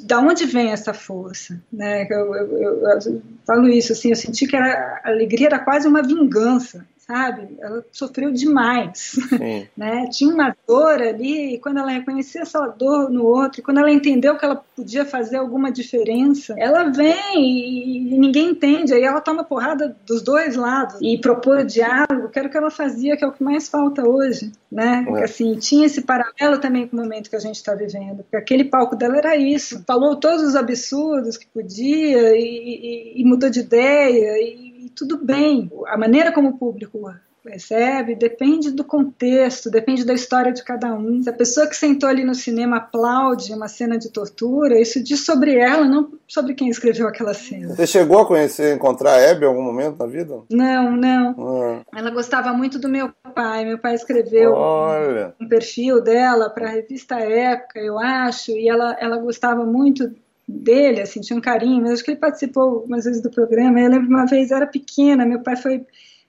da 0.00 0.20
onde 0.20 0.46
vem 0.46 0.70
essa 0.70 0.94
força, 0.94 1.60
né? 1.72 2.06
Eu, 2.08 2.34
eu, 2.34 2.58
eu, 2.58 3.00
eu, 3.00 3.22
falo 3.44 3.68
isso 3.68 3.92
assim, 3.92 4.10
eu 4.10 4.16
senti 4.16 4.46
que 4.46 4.54
era, 4.54 5.00
a 5.02 5.08
alegria 5.08 5.48
era 5.48 5.58
quase 5.58 5.88
uma 5.88 6.00
vingança, 6.00 6.86
sabe? 7.06 7.56
Ela 7.60 7.84
sofreu 7.92 8.32
demais, 8.32 9.16
né? 9.76 10.08
Tinha 10.10 10.32
uma 10.32 10.56
dor 10.66 11.02
ali, 11.02 11.54
e 11.54 11.58
quando 11.58 11.78
ela 11.78 11.90
reconhecia 11.90 12.42
essa 12.42 12.66
dor 12.66 13.10
no 13.10 13.24
outro, 13.24 13.60
e 13.60 13.62
quando 13.62 13.78
ela 13.78 13.90
entendeu 13.90 14.36
que 14.36 14.44
ela 14.44 14.56
podia 14.74 15.04
fazer 15.04 15.36
alguma 15.36 15.70
diferença, 15.70 16.54
ela 16.58 16.84
vem 16.84 17.14
e, 17.36 18.14
e 18.14 18.18
ninguém 18.18 18.50
entende, 18.50 18.94
aí 18.94 19.02
ela 19.02 19.20
toma 19.20 19.44
porrada 19.44 19.94
dos 20.06 20.22
dois 20.22 20.56
lados 20.56 20.96
e 21.00 21.18
propor 21.18 21.64
diálogo, 21.64 22.28
que 22.30 22.38
era 22.38 22.48
o 22.48 22.50
que 22.50 22.56
ela 22.56 22.70
fazia, 22.70 23.16
que 23.16 23.24
é 23.24 23.26
o 23.26 23.32
que 23.32 23.44
mais 23.44 23.68
falta 23.68 24.08
hoje, 24.08 24.50
né? 24.72 25.04
É. 25.08 25.24
Assim, 25.24 25.54
tinha 25.56 25.86
esse 25.86 26.02
paralelo 26.02 26.58
também 26.58 26.88
com 26.88 26.96
o 26.96 27.00
momento 27.00 27.28
que 27.28 27.36
a 27.36 27.40
gente 27.40 27.56
está 27.56 27.74
vivendo, 27.74 28.22
porque 28.22 28.36
aquele 28.36 28.64
palco 28.64 28.96
dela 28.96 29.18
era 29.18 29.36
isso, 29.36 29.82
falou 29.86 30.16
todos 30.16 30.42
os 30.42 30.56
absurdos 30.56 31.36
que 31.36 31.46
podia 31.46 32.34
e, 32.36 33.12
e, 33.16 33.20
e 33.20 33.24
mudou 33.24 33.50
de 33.50 33.60
ideia 33.60 34.38
e 34.40 34.73
tudo 34.94 35.18
bem. 35.22 35.70
A 35.86 35.96
maneira 35.96 36.32
como 36.32 36.50
o 36.50 36.58
público 36.58 37.10
percebe 37.44 38.14
depende 38.14 38.70
do 38.70 38.82
contexto, 38.82 39.70
depende 39.70 40.02
da 40.02 40.14
história 40.14 40.50
de 40.50 40.64
cada 40.64 40.94
um. 40.94 41.22
Se 41.22 41.28
a 41.28 41.32
pessoa 41.32 41.66
que 41.66 41.76
sentou 41.76 42.08
ali 42.08 42.24
no 42.24 42.34
cinema 42.34 42.78
aplaude 42.78 43.52
uma 43.52 43.68
cena 43.68 43.98
de 43.98 44.10
tortura, 44.10 44.80
isso 44.80 45.02
diz 45.04 45.24
sobre 45.26 45.54
ela, 45.58 45.84
não 45.84 46.12
sobre 46.26 46.54
quem 46.54 46.70
escreveu 46.70 47.06
aquela 47.06 47.34
cena. 47.34 47.74
Você 47.74 47.86
chegou 47.86 48.18
a 48.18 48.26
conhecer, 48.26 48.74
encontrar 48.74 49.12
a 49.12 49.20
Hebe 49.20 49.44
em 49.44 49.48
algum 49.48 49.62
momento 49.62 49.98
na 49.98 50.06
vida? 50.06 50.40
Não, 50.50 50.96
não. 50.96 51.34
Ah. 51.38 51.98
Ela 51.98 52.10
gostava 52.10 52.52
muito 52.54 52.78
do 52.78 52.88
meu 52.88 53.10
pai. 53.34 53.66
Meu 53.66 53.78
pai 53.78 53.94
escreveu 53.94 54.54
Olha. 54.54 55.34
um 55.38 55.46
perfil 55.46 56.00
dela 56.02 56.48
para 56.48 56.66
a 56.66 56.70
revista 56.70 57.16
Época, 57.16 57.78
eu 57.78 57.98
acho, 57.98 58.52
e 58.52 58.68
ela, 58.68 58.96
ela 58.98 59.18
gostava 59.18 59.66
muito 59.66 60.10
dele, 60.46 61.00
assim, 61.00 61.20
tinha 61.20 61.36
um 61.36 61.42
carinho, 61.42 61.82
mas 61.82 61.92
acho 61.92 62.04
que 62.04 62.10
ele 62.10 62.20
participou 62.20 62.62
algumas 62.62 63.04
vezes 63.04 63.22
do 63.22 63.30
programa. 63.30 63.80
Eu 63.80 63.90
lembro 63.90 64.08
uma 64.08 64.26
vez, 64.26 64.50
era 64.50 64.66
pequena, 64.66 65.26
meu 65.26 65.40
pai 65.40 65.56
foi 65.56 65.86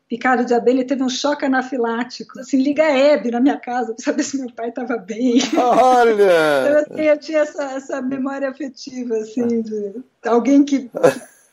picado 0.07 0.45
de 0.45 0.53
abelha 0.53 0.81
e 0.81 0.85
teve 0.85 1.03
um 1.03 1.09
choque 1.09 1.45
anafilático. 1.45 2.39
Assim, 2.39 2.61
liga 2.61 2.83
a 2.83 2.97
Hebe 2.97 3.31
na 3.31 3.39
minha 3.39 3.57
casa 3.57 3.93
para 3.93 4.03
saber 4.03 4.23
se 4.23 4.39
meu 4.39 4.51
pai 4.53 4.69
estava 4.69 4.97
bem. 4.97 5.39
Olha! 5.57 6.13
então, 6.85 6.95
assim, 6.95 7.01
eu 7.03 7.17
tinha 7.17 7.39
essa, 7.39 7.63
essa 7.71 8.01
memória 8.01 8.49
afetiva, 8.49 9.15
assim, 9.17 9.61
de 9.61 10.03
alguém 10.23 10.63
que 10.63 10.89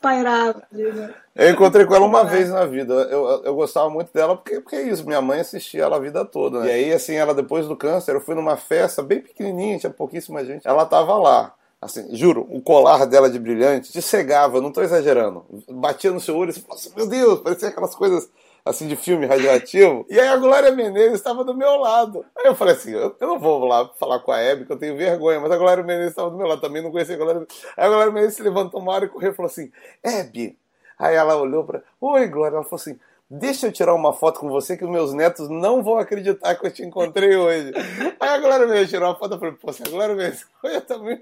pairava 0.01 0.61
né? 0.69 1.13
Eu 1.33 1.49
encontrei 1.49 1.85
com 1.85 1.95
ela 1.95 2.05
uma 2.05 2.25
vez 2.25 2.49
na 2.49 2.65
vida. 2.65 2.93
Eu, 2.93 3.43
eu 3.43 3.55
gostava 3.55 3.89
muito 3.89 4.13
dela 4.13 4.35
porque, 4.35 4.59
porque 4.59 4.75
é 4.75 4.83
isso. 4.83 5.05
Minha 5.05 5.21
mãe 5.21 5.39
assistia 5.39 5.83
ela 5.83 5.95
a 5.95 5.99
vida 5.99 6.23
toda. 6.25 6.59
Né? 6.59 6.67
E 6.67 6.71
aí, 6.71 6.93
assim, 6.93 7.15
ela 7.15 7.33
depois 7.33 7.67
do 7.67 7.75
câncer, 7.75 8.13
eu 8.13 8.21
fui 8.21 8.35
numa 8.35 8.57
festa 8.57 9.01
bem 9.01 9.21
pequenininha, 9.21 9.79
tinha 9.79 9.89
pouquíssima 9.89 10.45
gente. 10.45 10.67
Ela 10.67 10.85
tava 10.85 11.15
lá. 11.15 11.55
Assim, 11.83 12.15
juro, 12.15 12.47
o 12.49 12.61
colar 12.61 13.05
dela 13.05 13.29
de 13.29 13.37
brilhante 13.37 13.91
te 13.91 14.01
cegava, 14.01 14.61
não 14.61 14.71
tô 14.71 14.81
exagerando. 14.81 15.45
Batia 15.69 16.11
no 16.11 16.19
seu 16.19 16.37
olho 16.37 16.51
e 16.51 16.53
falava 16.53 16.75
assim, 16.75 16.93
meu 16.95 17.05
Deus, 17.05 17.41
parecia 17.41 17.67
aquelas 17.67 17.93
coisas 17.93 18.29
assim 18.65 18.87
de 18.87 18.95
filme 18.95 19.25
radioativo. 19.25 20.05
E 20.09 20.17
aí 20.17 20.29
a 20.29 20.37
Glória 20.37 20.71
Menezes 20.71 21.15
estava 21.15 21.43
do 21.43 21.53
meu 21.53 21.75
lado. 21.75 22.25
Aí 22.37 22.45
eu 22.45 22.55
falei 22.55 22.75
assim, 22.75 22.91
eu, 22.91 23.13
eu 23.19 23.27
não 23.27 23.37
vou 23.37 23.65
lá 23.65 23.89
falar 23.99 24.19
com 24.19 24.31
a 24.31 24.39
Hebe, 24.39 24.65
que 24.65 24.71
eu 24.71 24.79
tenho 24.79 24.95
vergonha, 24.95 25.41
mas 25.41 25.51
a 25.51 25.57
Glória 25.57 25.83
Menezes 25.83 26.11
estava 26.11 26.29
do 26.29 26.37
meu 26.37 26.47
lado, 26.47 26.61
também 26.61 26.81
não 26.81 26.89
conhecia 26.89 27.15
a 27.15 27.17
Glória 27.17 27.45
Aí 27.75 27.85
a 27.85 27.89
Glória 27.89 28.13
Menezes 28.13 28.37
se 28.37 28.43
levantou 28.43 28.79
uma 28.79 28.93
hora 28.93 29.05
e 29.05 29.09
correu 29.09 29.31
e 29.31 29.35
falou 29.35 29.51
assim, 29.51 29.69
Hebe. 30.01 30.57
Aí 30.97 31.15
ela 31.15 31.35
olhou 31.35 31.65
para, 31.65 31.83
oi 31.99 32.27
Glória, 32.27 32.55
ela 32.55 32.63
falou 32.63 32.79
assim, 32.79 32.97
deixa 33.29 33.67
eu 33.67 33.71
tirar 33.71 33.93
uma 33.93 34.13
foto 34.13 34.39
com 34.39 34.47
você 34.47 34.77
que 34.77 34.85
os 34.85 34.89
meus 34.89 35.13
netos 35.13 35.49
não 35.49 35.83
vão 35.83 35.97
acreditar 35.97 36.55
que 36.55 36.65
eu 36.65 36.71
te 36.71 36.83
encontrei 36.83 37.35
hoje. 37.35 37.73
Aí 38.19 38.29
a 38.29 38.37
Glória 38.37 38.67
Menezes 38.67 38.89
tirou 38.89 39.09
uma 39.09 39.15
foto 39.15 39.35
e 39.35 39.39
falei, 39.39 39.55
pô, 39.55 39.73
se 39.73 39.83
a 39.83 39.89
Glória 39.89 40.15
Menezes, 40.15 40.45
eu 40.63 40.81
também... 40.81 41.21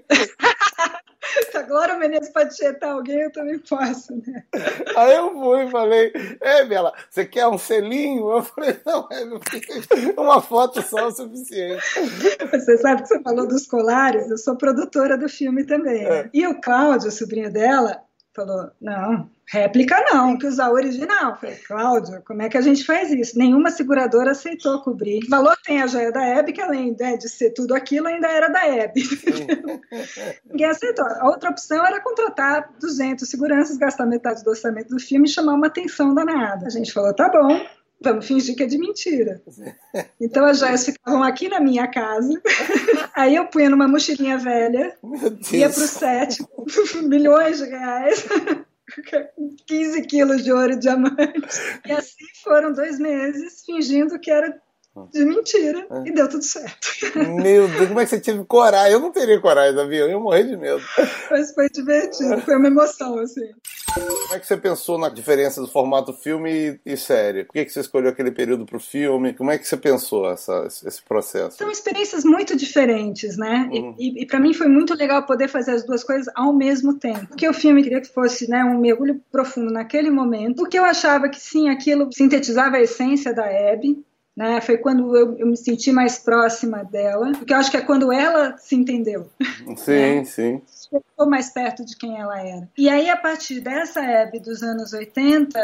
Se 1.50 1.56
a 1.56 1.62
Glória 1.62 1.96
Menezes 1.96 2.30
pode 2.30 2.56
chetar 2.56 2.92
alguém, 2.92 3.20
eu 3.20 3.32
também 3.32 3.58
posso, 3.58 4.14
né? 4.26 4.44
Aí 4.96 5.14
eu 5.14 5.32
fui 5.32 5.64
e 5.64 5.70
falei, 5.70 6.12
é, 6.40 6.64
Bela, 6.64 6.92
você 7.10 7.24
quer 7.24 7.46
um 7.46 7.58
selinho? 7.58 8.30
Eu 8.30 8.42
falei, 8.42 8.78
não, 8.84 9.08
é, 9.10 10.20
uma 10.20 10.40
foto 10.40 10.82
só 10.82 10.98
é 10.98 11.06
o 11.06 11.10
suficiente. 11.10 11.82
Você 12.50 12.78
sabe 12.78 13.02
que 13.02 13.08
você 13.08 13.22
falou 13.22 13.46
dos 13.46 13.66
colares, 13.66 14.30
eu 14.30 14.38
sou 14.38 14.56
produtora 14.56 15.16
do 15.16 15.28
filme 15.28 15.64
também. 15.64 16.04
É. 16.04 16.30
E 16.32 16.46
o 16.46 16.60
Cláudio, 16.60 17.08
o 17.08 17.12
sobrinho 17.12 17.52
dela, 17.52 18.02
falou: 18.34 18.70
não, 18.80 19.30
réplica 19.46 19.96
não, 20.10 20.28
tem 20.28 20.38
que 20.38 20.46
usar 20.46 20.70
o 20.70 20.74
original. 20.74 21.36
Falei, 21.36 21.56
Cláudio, 21.56 22.22
como 22.26 22.42
é 22.42 22.48
que 22.48 22.56
a 22.56 22.60
gente 22.60 22.84
faz 22.84 23.10
isso? 23.10 23.38
Nenhuma 23.38 23.70
seguradora 23.70 24.32
aceitou 24.32 24.82
cobrir. 24.82 25.20
Valor 25.28 25.56
tem 25.64 25.82
a 25.82 25.86
joia 25.86 26.10
da 26.10 26.24
Hebe, 26.24 26.52
que 26.52 26.60
além 26.60 26.96
né, 26.98 27.16
de 27.16 27.28
ser 27.28 27.50
tudo 27.50 27.74
aquilo, 27.74 28.08
ainda 28.08 28.28
era 28.28 28.48
da 28.48 28.66
Hebe. 28.66 29.02
Ninguém 30.50 30.66
aceitou. 30.66 31.06
A 31.06 31.28
outra 31.28 31.50
opção 31.50 31.84
era 31.84 32.00
contratar 32.00 32.70
200 32.80 33.28
seguranças, 33.28 33.76
gastar 33.76 34.06
metade 34.06 34.42
do 34.42 34.50
orçamento 34.50 34.88
do 34.88 35.00
filme 35.00 35.28
e 35.28 35.32
chamar 35.32 35.54
uma 35.54 35.66
atenção 35.66 36.14
danada. 36.14 36.66
A 36.66 36.70
gente 36.70 36.92
falou: 36.92 37.14
tá 37.14 37.28
bom, 37.28 37.60
vamos 38.02 38.26
fingir 38.26 38.56
que 38.56 38.62
é 38.62 38.66
de 38.66 38.78
mentira. 38.78 39.42
Então 40.20 40.44
as 40.44 40.58
joias 40.58 40.84
ficavam 40.84 41.22
aqui 41.22 41.48
na 41.48 41.60
minha 41.60 41.86
casa, 41.88 42.40
aí 43.14 43.36
eu 43.36 43.46
punha 43.46 43.70
numa 43.70 43.88
mochilinha 43.88 44.38
velha, 44.38 44.96
ia 45.52 45.70
para 45.70 45.82
o 45.82 45.86
set, 45.86 46.44
milhões 47.02 47.58
de 47.58 47.64
reais. 47.64 48.24
15 49.66 50.02
quilos 50.02 50.44
de 50.44 50.52
ouro 50.52 50.72
e 50.72 50.78
diamante. 50.78 51.32
E 51.86 51.92
assim 51.92 52.26
foram 52.44 52.72
dois 52.72 52.98
meses 52.98 53.62
fingindo 53.64 54.18
que 54.18 54.30
era 54.30 54.60
de 55.10 55.24
mentira 55.24 55.86
é. 55.90 56.08
e 56.08 56.12
deu 56.12 56.28
tudo 56.28 56.44
certo. 56.44 56.88
Meu 57.16 57.66
Deus, 57.66 57.88
como 57.88 58.00
é 58.00 58.04
que 58.04 58.10
você 58.10 58.20
teve 58.20 58.44
coragem? 58.44 58.92
Eu 58.92 59.00
não 59.00 59.10
teria 59.10 59.40
coragem, 59.40 59.74
sabia? 59.74 60.00
Eu 60.00 60.10
ia 60.10 60.18
morrer 60.18 60.44
de 60.44 60.56
medo. 60.56 60.82
Mas 61.30 61.54
foi 61.54 61.68
divertido, 61.70 62.40
foi 62.42 62.56
uma 62.56 62.68
emoção, 62.68 63.18
assim. 63.18 63.50
Como 63.94 64.34
é 64.34 64.38
que 64.38 64.46
você 64.46 64.56
pensou 64.56 64.98
na 64.98 65.08
diferença 65.08 65.60
do 65.60 65.68
formato 65.68 66.12
filme 66.12 66.80
e, 66.84 66.96
série? 66.96 67.44
Por 67.44 67.52
que, 67.52 67.64
que 67.64 67.70
você 67.70 67.80
escolheu 67.80 68.10
aquele 68.10 68.30
período 68.30 68.64
para 68.64 68.76
o 68.76 68.80
filme? 68.80 69.34
Como 69.34 69.50
é 69.50 69.58
que 69.58 69.68
você 69.68 69.76
pensou 69.76 70.30
essa, 70.30 70.66
esse 70.66 71.02
processo? 71.02 71.58
São 71.58 71.70
experiências 71.70 72.24
muito 72.24 72.56
diferentes, 72.56 73.36
né? 73.36 73.68
Uhum. 73.70 73.94
E, 73.98 74.22
e, 74.22 74.26
para 74.26 74.40
mim 74.40 74.54
foi 74.54 74.68
muito 74.68 74.94
legal 74.94 75.24
poder 75.24 75.48
fazer 75.48 75.72
as 75.72 75.84
duas 75.84 76.02
coisas 76.02 76.32
ao 76.34 76.52
mesmo 76.52 76.94
tempo. 76.94 77.26
Porque 77.28 77.48
o 77.48 77.52
filme 77.52 77.82
queria 77.82 78.00
que 78.00 78.08
fosse 78.08 78.48
né, 78.48 78.64
um 78.64 78.78
mergulho 78.78 79.20
profundo 79.30 79.70
naquele 79.70 80.10
momento, 80.10 80.56
porque 80.56 80.78
eu 80.78 80.84
achava 80.84 81.28
que 81.28 81.40
sim, 81.40 81.68
aquilo 81.68 82.08
sintetizava 82.12 82.76
a 82.76 82.82
essência 82.82 83.34
da 83.34 83.44
Abby, 83.44 84.02
né? 84.36 84.60
Foi 84.60 84.78
quando 84.78 85.16
eu, 85.16 85.36
eu, 85.38 85.46
me 85.46 85.56
senti 85.56 85.92
mais 85.92 86.18
próxima 86.18 86.82
dela, 86.84 87.32
porque 87.32 87.52
eu 87.52 87.58
acho 87.58 87.70
que 87.70 87.76
é 87.76 87.82
quando 87.82 88.12
ela 88.12 88.56
se 88.58 88.74
entendeu. 88.74 89.30
Sim, 89.76 89.92
né? 90.20 90.24
sim. 90.24 90.62
Ficou 90.90 91.28
mais 91.28 91.50
perto 91.50 91.84
de 91.84 91.96
quem 91.96 92.18
ela 92.18 92.40
era. 92.40 92.68
E 92.76 92.88
aí, 92.88 93.08
a 93.08 93.16
partir 93.16 93.60
dessa 93.60 94.00
Abby 94.00 94.40
dos 94.40 94.62
anos 94.62 94.92
80, 94.92 95.58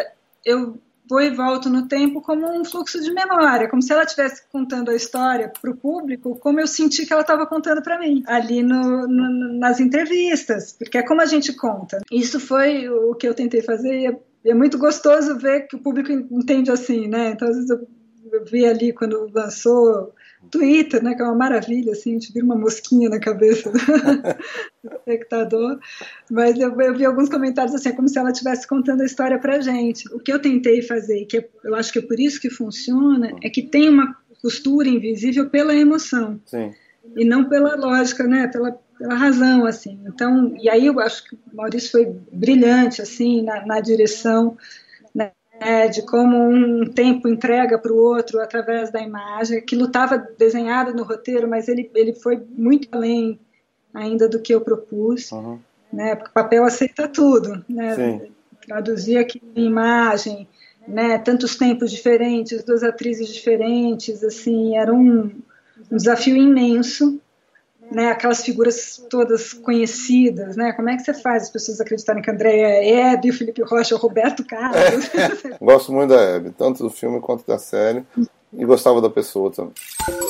eu 0.45 0.79
vou 1.09 1.23
e 1.23 1.31
volto 1.31 1.71
no 1.71 1.89
tempo 1.89 2.21
como 2.21 2.47
um 2.47 2.65
fluxo 2.65 3.01
de 3.01 3.13
memória, 3.13 3.69
como 3.69 3.81
se 3.81 3.93
ela 3.93 4.05
estivesse 4.05 4.43
contando 4.53 4.91
a 4.91 4.95
história 4.95 5.49
para 5.49 5.71
o 5.71 5.77
público, 5.77 6.37
como 6.37 6.61
eu 6.61 6.67
senti 6.67 7.07
que 7.07 7.13
ela 7.13 7.23
estava 7.23 7.47
contando 7.47 7.83
para 7.83 7.99
mim, 7.99 8.23
ali 8.27 8.63
no, 8.63 9.09
no, 9.09 9.59
nas 9.59 9.81
entrevistas, 9.81 10.73
porque 10.73 10.99
é 10.99 11.03
como 11.03 11.23
a 11.23 11.27
gente 11.27 11.55
conta. 11.55 11.99
Isso 12.13 12.39
foi 12.39 12.89
o 12.91 13.15
que 13.15 13.27
eu 13.27 13.35
tentei 13.35 13.63
fazer 13.63 14.01
e 14.01 14.07
é, 14.07 14.51
é 14.51 14.55
muito 14.55 14.77
gostoso 14.77 15.39
ver 15.39 15.67
que 15.67 15.77
o 15.77 15.83
público 15.83 16.13
entende 16.13 16.71
assim, 16.71 17.09
né? 17.09 17.31
Então, 17.31 17.49
às 17.49 17.55
vezes 17.55 17.71
eu 17.71 17.89
vi 18.45 18.67
ali 18.67 18.93
quando 18.93 19.31
lançou 19.35 20.13
Twitter, 20.51 21.03
né, 21.03 21.15
que 21.15 21.23
é 21.23 21.25
uma 21.25 21.35
maravilha, 21.35 21.93
assim, 21.93 22.11
a 22.11 22.13
gente 22.15 22.33
vira 22.33 22.45
uma 22.45 22.57
mosquinha 22.57 23.09
na 23.09 23.19
cabeça 23.19 23.71
do 24.83 24.93
espectador, 24.93 25.79
mas 26.31 26.59
eu, 26.59 26.81
eu, 26.81 26.95
vi 26.95 27.05
alguns 27.05 27.29
comentários 27.29 27.75
assim, 27.75 27.89
é 27.89 27.93
como 27.93 28.09
se 28.09 28.19
ela 28.19 28.31
estivesse 28.31 28.67
contando 28.67 29.03
a 29.03 29.05
história 29.05 29.39
pra 29.39 29.61
gente. 29.61 30.09
O 30.15 30.19
que 30.19 30.33
eu 30.33 30.39
tentei 30.39 30.81
fazer, 30.81 31.25
que 31.27 31.49
eu 31.65 31.75
acho 31.75 31.93
que 31.93 31.99
é 31.99 32.03
por 32.03 32.19
isso 32.19 32.41
que 32.41 32.49
funciona, 32.49 33.35
é 33.43 33.51
que 33.51 33.63
tem 33.63 33.89
uma 33.89 34.17
costura 34.41 34.89
invisível 34.89 35.51
pela 35.51 35.75
emoção. 35.75 36.41
Sim. 36.47 36.73
E 37.17 37.25
não 37.25 37.49
pela 37.49 37.75
lógica, 37.75 38.25
né? 38.25 38.47
Pela, 38.47 38.79
pela 38.99 39.15
razão, 39.15 39.67
assim. 39.67 39.99
Então, 40.07 40.55
e 40.61 40.69
aí 40.69 40.87
eu 40.87 41.01
acho 41.01 41.25
que 41.25 41.35
o 41.35 41.39
Maurício 41.57 41.91
foi 41.91 42.17
brilhante, 42.33 43.03
assim, 43.03 43.43
na, 43.43 43.67
na 43.67 43.81
direção 43.81 44.57
né, 45.61 45.89
de 45.89 46.03
como 46.03 46.37
um 46.37 46.85
tempo 46.87 47.29
entrega 47.29 47.79
para 47.79 47.93
o 47.93 47.97
outro 47.97 48.41
através 48.41 48.91
da 48.91 49.01
imagem. 49.01 49.59
Aquilo 49.59 49.87
estava 49.87 50.19
desenhado 50.39 50.95
no 50.95 51.03
roteiro, 51.03 51.49
mas 51.49 51.69
ele, 51.69 51.91
ele 51.95 52.15
foi 52.15 52.43
muito 52.57 52.89
além 52.93 53.39
ainda 53.93 54.29
do 54.29 54.41
que 54.41 54.55
eu 54.55 54.61
propus, 54.61 55.33
uhum. 55.33 55.59
né? 55.93 56.15
Porque 56.15 56.31
o 56.31 56.35
papel 56.35 56.65
aceita 56.65 57.09
tudo, 57.09 57.65
né? 57.69 57.95
Sim. 57.95 58.33
Traduzir 58.67 59.17
aqui 59.19 59.43
em 59.57 59.67
imagem, 59.67 60.47
né? 60.87 61.19
Tantos 61.19 61.57
tempos 61.57 61.91
diferentes, 61.91 62.63
duas 62.63 62.83
atrizes 62.83 63.29
diferentes, 63.29 64.23
assim, 64.23 64.77
era 64.77 64.93
um, 64.93 65.31
um 65.91 65.97
desafio 65.97 66.37
imenso, 66.37 67.21
né? 67.91 68.11
Aquelas 68.11 68.43
figuras 68.43 69.03
todas 69.09 69.53
conhecidas, 69.53 70.57
né? 70.57 70.73
Como 70.73 70.89
é 70.89 70.97
que 70.97 71.03
você 71.03 71.15
faz 71.15 71.45
as 71.45 71.51
pessoas 71.51 71.81
acreditarem 71.81 72.23
que 72.23 72.31
a 72.31 72.33
Andréia 72.33 72.67
é 72.67 73.13
Hebe, 73.13 73.31
o 73.31 73.35
Felipe 73.35 73.63
Rocha, 73.63 73.95
o 73.95 73.99
Roberto 73.99 74.45
Carlos? 74.45 75.09
É. 75.15 75.57
Gosto 75.61 75.93
muito 75.93 76.11
da 76.11 76.21
Hebe, 76.21 76.51
tanto 76.51 76.83
do 76.83 76.91
filme 76.91 77.21
quanto 77.21 77.47
da 77.47 77.59
série. 77.59 78.05
E 78.51 78.65
gostava 78.65 79.01
da 79.03 79.11
pessoa 79.11 79.53
também. 79.53 79.75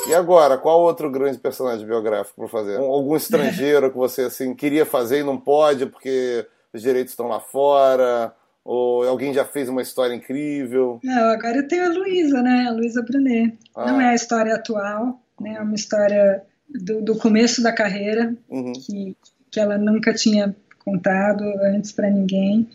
E 0.08 0.14
agora, 0.14 0.58
qual 0.58 0.80
outro 0.80 1.08
grande 1.08 1.38
personagem 1.38 1.86
biográfico 1.86 2.40
para 2.40 2.48
fazer? 2.48 2.76
Algum 2.76 3.14
estrangeiro 3.14 3.90
que 3.90 3.96
você 3.96 4.22
assim 4.22 4.54
queria 4.54 4.84
fazer 4.84 5.20
e 5.20 5.24
não 5.24 5.38
pode 5.38 5.86
porque 5.86 6.44
os 6.72 6.82
direitos 6.82 7.12
estão 7.12 7.28
lá 7.28 7.38
fora? 7.38 8.34
Ou 8.64 9.06
alguém 9.06 9.32
já 9.32 9.44
fez 9.44 9.68
uma 9.68 9.80
história 9.80 10.12
incrível? 10.12 10.98
Não, 11.02 11.30
agora 11.30 11.58
eu 11.58 11.68
tenho 11.68 11.86
a 11.86 11.88
Luísa, 11.88 12.42
né? 12.42 12.66
A 12.68 12.72
Luísa 12.72 13.02
Brunet. 13.02 13.56
Ah. 13.74 13.86
Não 13.86 14.00
é 14.00 14.10
a 14.10 14.14
história 14.14 14.54
atual, 14.54 15.20
né? 15.40 15.54
É 15.56 15.62
uma 15.62 15.74
história 15.74 16.42
do, 16.68 17.02
do 17.02 17.16
começo 17.16 17.62
da 17.62 17.72
carreira 17.72 18.35
uhum. 18.48 18.72
que, 18.72 19.16
que 19.50 19.61
ela 19.61 19.78
nunca 19.78 20.12
tinha 20.12 20.54
contado 20.85 21.42
antes 21.62 21.92
para 21.92 22.11
ninguém 22.11 22.68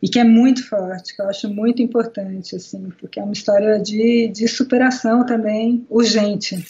e 0.00 0.08
que 0.08 0.18
é 0.18 0.24
muito 0.24 0.66
forte, 0.68 1.14
que 1.14 1.20
eu 1.20 1.28
acho 1.28 1.48
muito 1.48 1.82
importante, 1.82 2.54
assim, 2.54 2.88
porque 3.00 3.18
é 3.18 3.22
uma 3.22 3.32
história 3.32 3.80
de, 3.80 4.28
de 4.28 4.46
superação 4.46 5.26
também 5.26 5.84
urgente. 5.90 6.64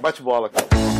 Bate 0.00 0.22
bola, 0.22 0.48
cara. 0.48 0.95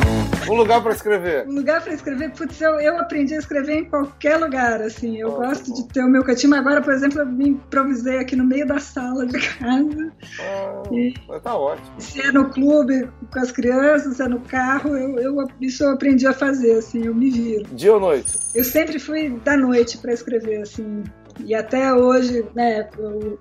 Um 0.49 0.55
lugar 0.55 0.83
para 0.83 0.93
escrever. 0.93 1.47
Um 1.47 1.55
lugar 1.55 1.83
para 1.83 1.93
escrever, 1.93 2.31
putz, 2.33 2.61
eu, 2.61 2.81
eu 2.81 2.99
aprendi 2.99 3.35
a 3.35 3.39
escrever 3.39 3.79
em 3.79 3.85
qualquer 3.85 4.37
lugar, 4.37 4.81
assim. 4.81 5.19
Eu 5.19 5.29
oh, 5.29 5.37
gosto 5.37 5.73
de 5.75 5.89
ter 5.89 6.03
o 6.03 6.09
meu 6.09 6.25
cantinho, 6.25 6.55
agora, 6.55 6.81
por 6.81 6.93
exemplo, 6.93 7.21
eu 7.21 7.27
me 7.27 7.51
improvisei 7.51 8.19
aqui 8.19 8.37
no 8.37 8.45
meio 8.45 8.67
da 8.67 8.79
sala 8.79 9.27
de 9.27 9.39
casa. 9.59 10.13
Oh, 10.41 10.95
e, 10.95 11.15
tá 11.43 11.57
ótimo. 11.57 12.01
Se 12.01 12.21
é 12.21 12.33
no 12.33 12.51
clube 12.51 13.09
com 13.33 13.39
as 13.41 13.51
crianças, 13.51 14.17
se 14.17 14.23
é 14.23 14.29
no 14.29 14.41
carro, 14.41 14.97
eu, 14.97 15.19
eu, 15.19 15.49
isso 15.61 15.85
eu 15.85 15.91
aprendi 15.91 16.27
a 16.27 16.33
fazer, 16.33 16.79
assim, 16.79 17.07
eu 17.07 17.15
me 17.15 17.31
viro. 17.31 17.65
Dia 17.73 17.95
ou 17.95 18.01
noite? 18.01 18.33
Eu 18.55 18.65
sempre 18.65 18.99
fui 18.99 19.31
da 19.45 19.57
noite 19.57 19.99
para 19.99 20.13
escrever, 20.13 20.63
assim. 20.63 21.05
E 21.45 21.55
até 21.55 21.93
hoje, 21.93 22.45
né, 22.55 22.89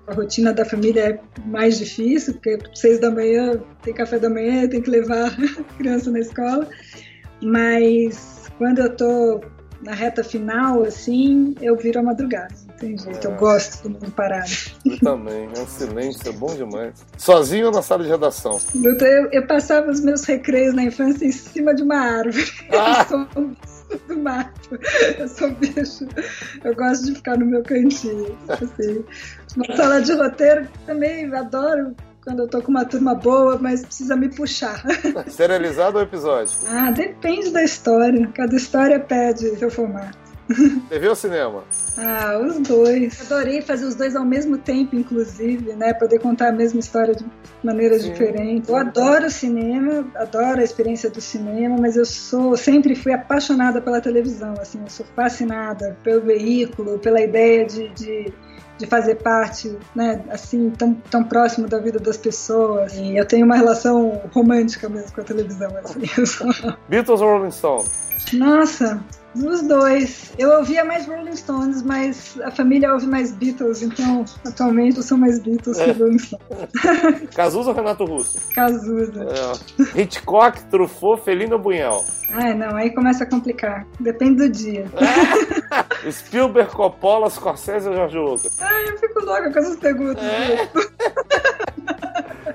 a 0.06 0.14
rotina 0.14 0.52
da 0.52 0.64
família 0.64 1.10
é 1.10 1.20
mais 1.46 1.78
difícil, 1.78 2.34
porque 2.34 2.58
seis 2.74 3.00
da 3.00 3.10
manhã 3.10 3.60
tem 3.82 3.94
café 3.94 4.18
da 4.18 4.28
manhã, 4.28 4.68
tem 4.68 4.82
que 4.82 4.90
levar 4.90 5.28
a 5.58 5.76
criança 5.78 6.10
na 6.10 6.20
escola. 6.20 6.68
Mas 7.42 8.50
quando 8.58 8.80
eu 8.80 8.96
tô 8.96 9.40
na 9.82 9.92
reta 9.92 10.24
final, 10.24 10.82
assim, 10.82 11.54
eu 11.60 11.76
viro 11.76 12.00
a 12.00 12.02
madrugada. 12.02 12.54
Tem 12.78 12.96
jeito, 12.96 13.26
é. 13.26 13.30
eu 13.30 13.36
gosto 13.36 13.82
do 13.82 13.90
mundo 13.90 14.10
parado. 14.10 14.50
Eu 14.84 14.98
também, 14.98 15.48
é 15.56 15.60
um 15.60 15.66
silêncio, 15.66 16.28
é 16.28 16.32
bom 16.32 16.54
demais. 16.54 16.94
Sozinho 17.16 17.66
ou 17.66 17.72
na 17.72 17.82
sala 17.82 18.02
de 18.02 18.10
redação? 18.10 18.58
Eu, 18.74 19.30
eu 19.32 19.46
passava 19.46 19.90
os 19.90 20.00
meus 20.00 20.24
recreios 20.24 20.74
na 20.74 20.84
infância 20.84 21.24
em 21.24 21.32
cima 21.32 21.74
de 21.74 21.82
uma 21.82 21.96
árvore. 21.96 22.44
Ah. 22.72 23.06
do 24.08 24.18
mato. 24.18 24.78
Eu 25.18 25.28
sou 25.28 25.50
bicho. 25.52 26.06
Eu 26.64 26.74
gosto 26.74 27.06
de 27.06 27.14
ficar 27.14 27.38
no 27.38 27.46
meu 27.46 27.62
cantinho. 27.62 28.36
Assim. 28.48 29.04
Uma 29.56 29.76
sala 29.76 30.00
de 30.00 30.12
roteiro 30.12 30.68
também 30.84 31.32
adoro 31.34 31.94
quando 32.26 32.40
eu 32.40 32.48
tô 32.48 32.60
com 32.60 32.72
uma 32.72 32.84
turma 32.84 33.14
boa, 33.14 33.56
mas 33.56 33.84
precisa 33.84 34.16
me 34.16 34.28
puxar. 34.28 34.82
Serializado 35.28 35.98
ou 35.98 36.02
episódio? 36.02 36.52
Ah, 36.66 36.90
depende 36.90 37.50
da 37.50 37.62
história. 37.62 38.26
Cada 38.34 38.56
história 38.56 38.98
pede 38.98 39.56
seu 39.56 39.70
formato. 39.70 40.25
TV 40.88 41.08
ou 41.08 41.14
cinema? 41.14 41.64
Ah, 41.96 42.38
os 42.38 42.58
dois. 42.60 43.20
Adorei 43.20 43.60
fazer 43.62 43.86
os 43.86 43.94
dois 43.94 44.14
ao 44.14 44.24
mesmo 44.24 44.58
tempo, 44.58 44.94
inclusive, 44.94 45.72
né? 45.74 45.92
Poder 45.94 46.20
contar 46.20 46.48
a 46.48 46.52
mesma 46.52 46.80
história 46.80 47.14
de 47.14 47.24
maneiras 47.62 48.02
Sim. 48.02 48.12
diferentes. 48.12 48.68
Eu 48.68 48.76
adoro 48.76 49.30
cinema, 49.30 50.06
adoro 50.14 50.60
a 50.60 50.64
experiência 50.64 51.10
do 51.10 51.20
cinema, 51.20 51.76
mas 51.78 51.96
eu 51.96 52.04
sou 52.04 52.56
sempre 52.56 52.94
fui 52.94 53.12
apaixonada 53.12 53.80
pela 53.80 54.00
televisão, 54.00 54.54
assim, 54.60 54.80
eu 54.80 54.90
sou 54.90 55.06
fascinada 55.16 55.96
pelo 56.04 56.22
veículo, 56.22 56.98
pela 56.98 57.20
ideia 57.20 57.64
de, 57.64 57.88
de 57.88 58.32
de 58.78 58.86
fazer 58.86 59.16
parte, 59.16 59.76
né, 59.94 60.22
assim, 60.30 60.70
tão, 60.70 60.94
tão 61.10 61.24
próximo 61.24 61.66
da 61.66 61.78
vida 61.78 61.98
das 61.98 62.16
pessoas. 62.16 62.92
E 62.94 63.16
eu 63.16 63.24
tenho 63.24 63.46
uma 63.46 63.56
relação 63.56 64.20
romântica 64.32 64.88
mesmo 64.88 65.12
com 65.12 65.20
a 65.20 65.24
televisão, 65.24 65.70
assim. 65.78 66.00
Beatles 66.88 67.20
ou 67.20 67.38
Rolling 67.38 67.50
Stones? 67.50 67.88
Nossa, 68.32 69.02
os 69.44 69.62
dois. 69.62 70.32
Eu 70.38 70.50
ouvia 70.58 70.84
mais 70.84 71.06
Rolling 71.06 71.36
Stones, 71.36 71.82
mas 71.82 72.38
a 72.42 72.50
família 72.50 72.92
ouve 72.92 73.06
mais 73.06 73.32
Beatles, 73.32 73.82
então 73.82 74.24
atualmente 74.44 74.98
eu 74.98 75.02
sou 75.02 75.18
mais 75.18 75.38
Beatles 75.40 75.78
que 75.78 75.90
Rolling 75.92 76.18
Stones. 76.18 76.44
Cazuza 77.34 77.70
ou 77.70 77.76
Renato 77.76 78.04
Russo? 78.04 78.38
Cazuza. 78.54 79.26
É. 79.94 80.00
Hitchcock, 80.00 80.62
Truffaut, 80.64 81.22
Felino 81.22 81.56
ou 81.56 81.62
Bunhal? 81.62 82.04
Ah, 82.32 82.54
não, 82.54 82.76
aí 82.76 82.90
começa 82.90 83.24
a 83.24 83.26
complicar. 83.26 83.86
Depende 84.00 84.36
do 84.36 84.48
dia. 84.48 84.86
É. 86.04 86.10
Spielberg, 86.10 86.70
Coppola, 86.72 87.30
Scorsese 87.30 87.88
ou 87.88 87.94
George 87.94 88.18
Lucas? 88.18 88.56
Ah, 88.60 88.82
eu 88.82 88.98
fico 88.98 89.20
louca 89.24 89.52
com 89.52 89.58
essas 89.58 89.76
perguntas. 89.76 90.22
É. 90.24 90.68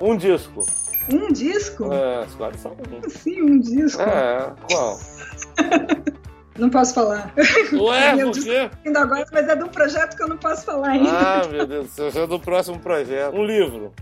um 0.00 0.16
disco. 0.16 0.64
Um 1.10 1.32
disco? 1.32 1.92
É, 1.92 2.24
escolhe 2.24 2.58
só 2.58 2.70
um. 2.70 3.10
Sim, 3.10 3.42
um 3.42 3.58
disco. 3.58 4.00
É, 4.02 4.52
qual? 4.70 4.98
Não 6.58 6.68
posso 6.68 6.94
falar. 6.94 7.32
Ué, 7.72 8.24
por 8.24 8.32
quê? 8.32 8.70
Ainda 8.84 9.00
agora, 9.00 9.26
mas 9.32 9.48
é 9.48 9.56
de 9.56 9.64
um 9.64 9.68
projeto 9.68 10.16
que 10.16 10.22
eu 10.22 10.28
não 10.28 10.36
posso 10.36 10.64
falar 10.64 10.90
ainda. 10.90 11.10
Ah, 11.10 11.48
meu 11.48 11.66
Deus 11.66 11.86
do 11.86 11.92
céu, 11.92 12.10
já 12.10 12.20
é 12.20 12.26
do 12.26 12.38
próximo 12.38 12.78
projeto. 12.78 13.34
Um 13.34 13.44
livro. 13.44 13.92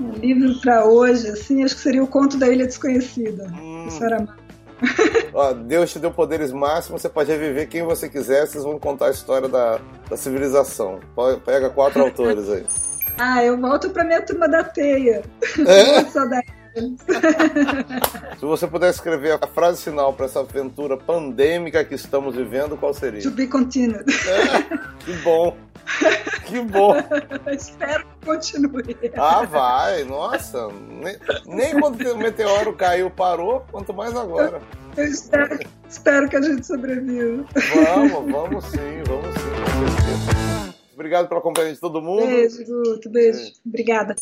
Um 0.00 0.12
livro 0.12 0.60
para 0.60 0.84
hoje, 0.84 1.28
assim, 1.28 1.62
acho 1.62 1.76
que 1.76 1.80
seria 1.80 2.02
o 2.02 2.06
Conto 2.06 2.36
da 2.36 2.48
Ilha 2.48 2.66
Desconhecida. 2.66 3.46
Hum. 3.60 3.86
Isso 3.86 4.02
era 4.04 4.26
Ó, 5.34 5.52
Deus 5.52 5.92
te 5.92 5.98
deu 5.98 6.10
poderes 6.10 6.52
máximos, 6.52 7.02
você 7.02 7.08
pode 7.08 7.30
reviver 7.30 7.68
quem 7.68 7.82
você 7.82 8.08
quiser, 8.08 8.46
vocês 8.46 8.64
vão 8.64 8.78
contar 8.78 9.06
a 9.06 9.10
história 9.10 9.48
da, 9.48 9.80
da 10.08 10.16
civilização. 10.16 11.00
Pega 11.44 11.70
quatro 11.70 12.02
autores 12.02 12.48
aí. 12.48 12.64
Ah, 13.18 13.42
eu 13.42 13.58
volto 13.60 13.90
pra 13.90 14.04
minha 14.04 14.22
turma 14.22 14.48
da 14.48 14.62
teia. 14.62 15.22
É? 15.66 16.02
Se 18.38 18.44
você 18.44 18.66
pudesse 18.66 18.98
escrever 18.98 19.38
a 19.40 19.46
frase 19.46 19.82
final 19.82 20.12
para 20.12 20.26
essa 20.26 20.40
aventura 20.40 20.96
pandêmica 20.96 21.84
que 21.84 21.94
estamos 21.94 22.34
vivendo, 22.34 22.76
qual 22.76 22.94
seria? 22.94 23.22
To 23.22 23.30
be 23.30 23.46
continued. 23.46 24.04
É, 24.08 25.04
que 25.04 25.12
bom. 25.22 25.56
Que 26.46 26.60
bom. 26.60 26.94
Espero 27.50 28.04
que 28.04 28.26
continue. 28.26 28.96
Ah, 29.16 29.44
vai. 29.44 30.04
Nossa. 30.04 30.68
Nem, 30.68 31.16
nem 31.46 31.80
quando 31.80 32.00
o 32.00 32.16
meteoro 32.16 32.74
caiu 32.74 33.10
parou, 33.10 33.64
quanto 33.70 33.92
mais 33.92 34.14
agora. 34.14 34.60
Eu 34.96 35.04
espero, 35.04 35.58
espero 35.88 36.28
que 36.28 36.36
a 36.36 36.42
gente 36.42 36.66
sobreviva. 36.66 37.44
Vamos, 37.84 38.32
vamos 38.32 38.64
sim, 38.66 39.02
vamos 39.06 39.34
sim. 39.34 40.74
Obrigado 40.94 41.28
pela 41.28 41.40
companhia 41.40 41.72
de 41.72 41.78
todo 41.78 42.02
mundo. 42.02 42.26
Beijo, 42.26 42.64
Guto. 42.64 43.08
Beijo. 43.08 43.38
beijo. 43.38 43.52
Obrigada. 43.64 44.16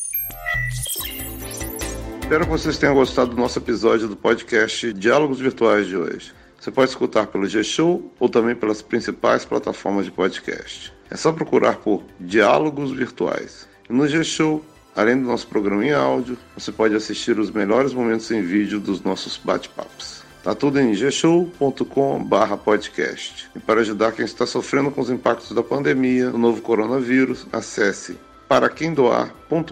Espero 2.27 2.45
que 2.45 2.51
vocês 2.51 2.77
tenham 2.77 2.97
gostado 2.97 3.31
do 3.31 3.37
nosso 3.37 3.61
episódio 3.61 4.09
do 4.09 4.17
podcast 4.17 4.93
Diálogos 4.93 5.39
Virtuais 5.39 5.87
de 5.87 5.97
hoje. 5.97 6.35
Você 6.59 6.73
pode 6.73 6.91
escutar 6.91 7.29
pelo 7.29 7.47
G-Show 7.47 8.13
ou 8.19 8.29
também 8.29 8.57
pelas 8.57 8.83
principais 8.83 9.45
plataformas 9.45 10.07
de 10.07 10.11
podcast. 10.11 10.93
É 11.09 11.17
só 11.17 11.31
procurar 11.31 11.77
por 11.77 12.03
Diálogos 12.19 12.91
Virtuais. 12.91 13.69
E 13.89 13.93
no 13.93 14.09
G-Show, 14.09 14.61
além 14.97 15.17
do 15.17 15.29
nosso 15.29 15.47
programa 15.47 15.87
em 15.87 15.93
áudio, 15.93 16.37
você 16.57 16.73
pode 16.73 16.97
assistir 16.97 17.39
os 17.39 17.53
melhores 17.53 17.93
momentos 17.93 18.29
em 18.33 18.43
vídeo 18.43 18.81
dos 18.81 19.01
nossos 19.03 19.37
bate-papos. 19.37 20.25
Tá 20.43 20.53
tudo 20.53 20.81
em 20.81 20.95
gshow.com/podcast. 20.95 23.51
E 23.55 23.61
para 23.61 23.83
ajudar 23.83 24.11
quem 24.11 24.25
está 24.25 24.45
sofrendo 24.45 24.91
com 24.91 25.01
os 25.01 25.11
impactos 25.11 25.53
da 25.53 25.63
pandemia, 25.63 26.31
do 26.31 26.39
novo 26.39 26.61
coronavírus, 26.61 27.47
acesse 27.53 28.19
para 28.49 28.69
quem 28.69 28.95
doar.com.br. 28.95 29.65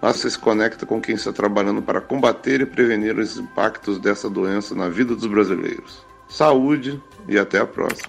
Lá 0.00 0.12
você 0.12 0.30
se 0.30 0.38
conecta 0.38 0.86
com 0.86 1.00
quem 1.00 1.14
está 1.14 1.32
trabalhando 1.32 1.82
para 1.82 2.00
combater 2.00 2.60
e 2.60 2.66
prevenir 2.66 3.18
os 3.18 3.36
impactos 3.36 3.98
dessa 3.98 4.28
doença 4.28 4.74
na 4.74 4.88
vida 4.88 5.14
dos 5.14 5.26
brasileiros. 5.26 6.04
Saúde 6.28 7.02
e 7.28 7.38
até 7.38 7.58
a 7.58 7.66
próxima. 7.66 8.08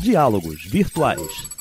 Diálogos 0.00 0.64
Virtuais 0.64 1.59